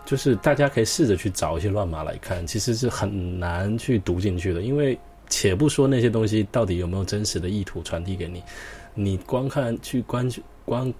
[0.05, 8.41] 就是大家可以试着去找一些乱码来看，其实是很难去读进去的，因为且不说那些东西到底有没有真实的意图传递给你，
[8.93, 10.31] 你光看去观
[10.63, 10.93] 光，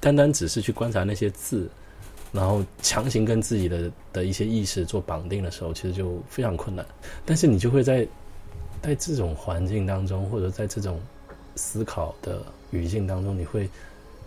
[0.00, 1.70] 单单只是去观察那些字，
[2.34, 6.84] 然后强行跟自己的的一些意识做绑定的时候，其实就非常困难。
[7.24, 8.04] 但是你就会在
[8.82, 11.00] 在这种环境当中，或者在这种
[11.54, 13.70] 思考的语境当中，你会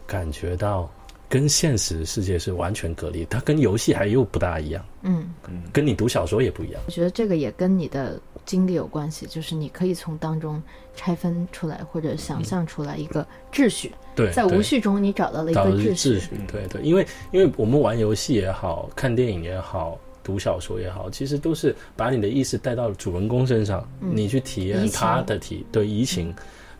[0.08, 0.90] 感觉到
[1.28, 5.30] 跟现实世界是完全隔离，它跟游戏还又不大一样，嗯，
[5.74, 6.82] 跟你读小说也不一样。
[6.86, 10.64] 我觉得这个也跟你的经历有关系，就是你可以从当中
[10.98, 16.20] 拆分出来，或者想象出来一个秩序，对，对在无序中你找到了一个秩序秩。
[16.20, 26.34] 序，对对，因为因为我们玩游戏也好看电影也好，读小说也好，其实都是把你的意识带到主人公身上，嗯你去体验他的体对移情。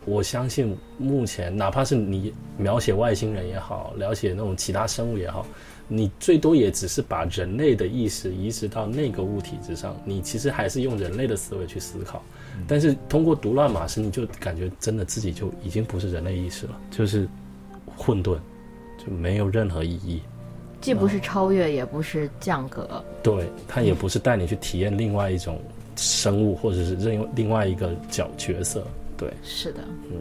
[0.04, 5.46] 我相信目前哪怕是你描写外星人也好，了解那种其他生物也好，
[5.86, 12.22] 你最多也只是把人类的意识移植到那个物体之上，你其实还是用人类的思维去思考。
[12.66, 17.28] 但是通过读乱码时，你就感觉真的自己就已经不是人类意识了，就是
[17.96, 18.36] 混沌，
[18.98, 20.20] 就没有任何意义。
[20.80, 23.04] 既不是超越，也不是降格。
[23.22, 25.60] 对，它也不是带你去体验另外一种
[25.96, 28.84] 生物，或者是另另外一个角角色。
[29.16, 29.80] 对，是的，
[30.10, 30.16] 嗯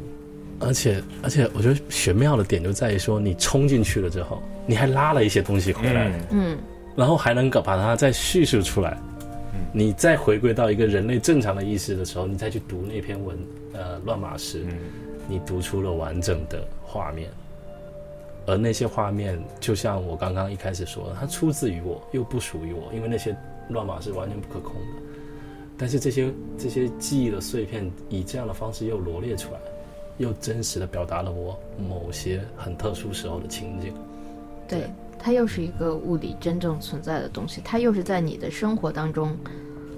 [0.59, 6.57] 而且而且，我觉得玄妙的点就在于说，你冲进去了之后，你还拉了一些东西回来，嗯，嗯，
[6.95, 8.97] 然后还能够把它再叙述出来。
[9.73, 13.37] 你再回归到一个人类正常的意识的时候，你再去读那篇文，
[13.73, 14.65] 呃，乱码时，
[15.27, 17.29] 你读出了完整的画面，
[18.45, 23.35] 而那些画面就像我刚刚一开始说的，它出自于我，又不属于我，因为那些
[23.69, 24.87] 乱码是完全不可控的。
[25.77, 29.59] 但是这些这些记忆的碎片，以这样的方式又罗列出来，
[30.17, 33.93] 又真实的表达了我某些很特殊时候的情景。
[34.67, 34.89] 对，
[35.19, 39.37] 它又是一个物理真正存在的东西，它又是在你的生活当中，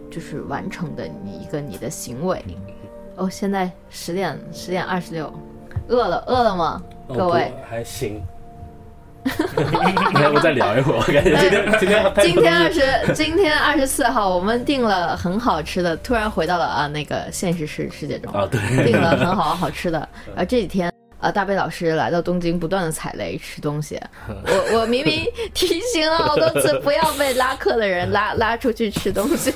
[0.09, 2.43] 就是完成的你一个你的行为。
[3.15, 5.31] 哦，现在十点十点二十六，
[5.87, 6.81] 饿了饿了吗？
[7.09, 8.21] 各位，还行。
[10.21, 10.97] 要不再聊一会儿？
[10.97, 19.99] 我感觉今天今天今天二十，今天二十四号，我们订了很好吃的，突然回到了啊那个现实世世界中，啊，对，订了很好好吃的。
[20.27, 23.99] 然后这几天，呃，大贝老师来到东京，不断的踩雷吃东西。
[24.27, 29.53] 我我明明 提醒了好多次，不要被拉客的人拉 拉出去吃东西，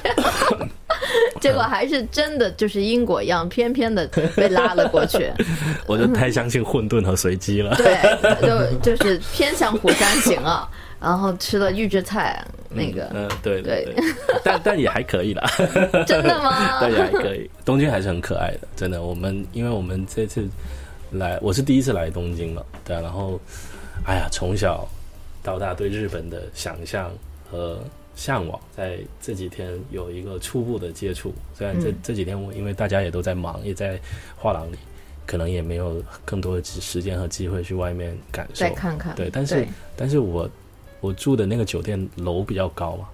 [1.39, 4.05] 结果还是真的就是因果一样，偏偏的
[4.35, 5.31] 被拉了过去。
[5.87, 7.75] 我就太相信混沌和随机了。
[7.75, 7.97] 对，
[8.81, 10.69] 就就是偏向虎山行啊。
[10.99, 13.95] 然后吃了预制菜，那个、嗯，对对对，
[14.41, 15.43] 但但也还可以啦，
[16.07, 16.77] 真的吗？
[16.79, 17.49] 但也还可以。
[17.65, 19.01] 东京还是很可爱的，真的。
[19.01, 20.47] 我们因为我们这次
[21.13, 23.39] 来，我是第一次来东京了，对啊、然后，
[24.05, 24.87] 哎呀，从小
[25.43, 27.11] 到大对日本的想象
[27.49, 27.79] 和
[28.15, 31.31] 向往，在这几天有一个初步的接触。
[31.53, 33.99] 虽然这、嗯这几天我因为大家也都在忙，也在
[34.35, 34.77] 画廊里，
[35.27, 38.71] 可能也没有更多的时间和机会去外面感受再。
[38.71, 39.15] 看看。
[39.15, 40.49] 对，但是但是我
[40.99, 43.07] 我住的那个酒店楼比较高嘛，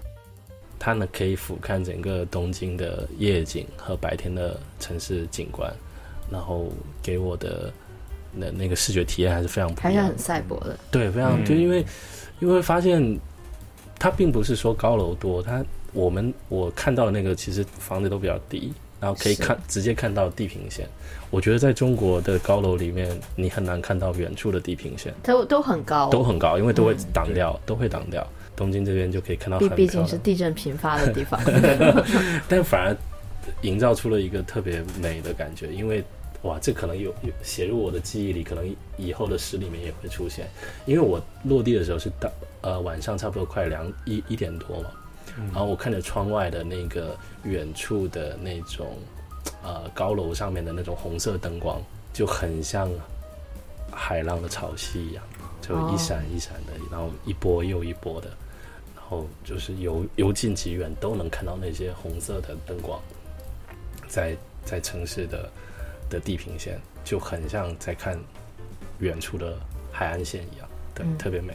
[0.78, 5.70] 它呢可以俯瞰整个东京的夜景和白天的城市景观，
[6.30, 6.72] 然后
[7.02, 7.70] 给我的
[8.32, 9.92] 那那个视觉体验还是非常不一样。
[9.92, 10.78] 还是很赛博的。
[10.90, 11.84] 对，非常、嗯就因为
[12.38, 13.18] 因为发现
[13.98, 20.86] 它并不是说高楼多，它我们我看到的那个其实房子都比较低，然后可以看直接看到地平线。
[21.30, 25.14] 我觉得在中国的高楼里面，你很难看到远处的地平线。
[25.22, 28.26] 都都很高，都很高，因为都会嗯挡掉，都会挡掉。
[28.56, 31.40] 东京这边就可以看到毕毕竟是地震频发的地方。
[32.48, 32.96] 但反而
[33.62, 36.04] 营造出了一个特别美的感觉，因为
[36.42, 40.48] 哇，这可能有有写入我的记忆里，可能以后的诗里面也会出现。
[40.86, 42.30] 因为我落地的时候是到
[42.62, 44.90] 呃晚上差不多快两一一点多嘛，
[45.52, 48.96] 然后我看着窗外的那个远处的那种
[49.62, 51.80] 呃高楼上面的那种红色灯光，
[52.12, 52.90] 就很像
[53.92, 55.22] 海浪的潮汐一样，
[55.60, 58.28] 就一闪一闪的，然后一波又一波的。
[58.96, 63.00] 然后就是由由近及远都能看到那些红色的灯光，
[64.06, 65.50] 在在城市的
[66.10, 68.18] 的地平线，就很像在看
[68.98, 69.58] 远处的
[69.90, 71.54] 海岸线一样，对，特别美。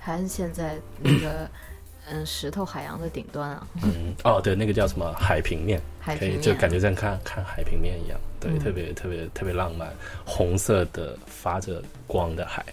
[0.00, 1.48] 海岸线在那个
[2.10, 3.66] 嗯石头海洋的顶端啊。
[3.82, 9.94] 嗯，哦，对，那个叫什么海平面，可以就感觉在看看海平面一样，对，特别特别特别浪漫，
[10.24, 12.64] 红色的发着光的海。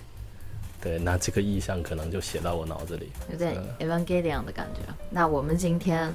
[0.82, 4.82] 对，那这个意象可能就写到我脑子里，有点 Evangelion 的感觉。
[5.12, 6.12] 那我们今天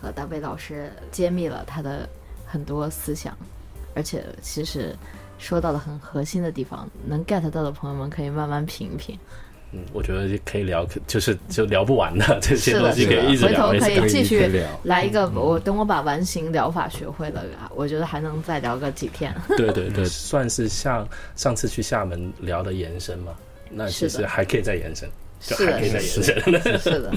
[0.00, 2.08] 和大卫老师揭秘了他的
[2.46, 3.36] 很多思想，
[3.94, 4.94] 而且其实
[5.38, 9.18] 说到了很核心的地方，能 get 到的朋友们可以慢慢品一品。
[9.72, 13.68] 嗯，我觉得可以聊，就是就聊不完的这些东西，可以一直聊。
[13.68, 14.50] 回头可以继续
[14.82, 17.44] 来一个，我等我把完形疗法学会了，
[17.76, 19.32] 我觉得还能再聊个几天。
[19.56, 23.32] 对对对，算是像上次去厦门聊的延伸嘛。
[23.70, 25.08] 那其实还可以再延伸，
[25.40, 26.24] 就还可以再延伸，
[26.80, 27.12] 是的，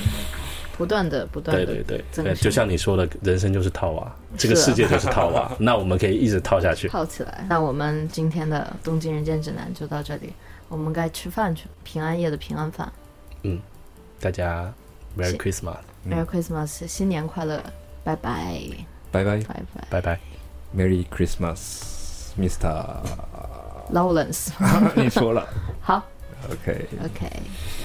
[0.77, 7.45] 不断的不断的，对对对，就像你说的，人生就是套娃，这个世界就是套娃， 那我们可以一直套下去，套起来。
[7.49, 10.33] 那我们今天的东京人间指南就到这里，
[10.69, 12.91] 我们该吃饭去，平安夜的平安饭。
[13.43, 13.59] 嗯，
[14.19, 14.73] 大家
[15.17, 17.61] Merry Christmas，Merry Christmas，新年快乐，
[18.03, 18.61] 拜拜，
[19.11, 20.19] 拜拜，拜拜，拜拜
[20.75, 22.85] ，Merry Christmas，Mr.
[23.91, 24.49] Lawrence，
[24.95, 25.47] 你说了，
[25.81, 26.03] 好。
[26.49, 26.87] Okay.
[27.01, 27.82] Okay.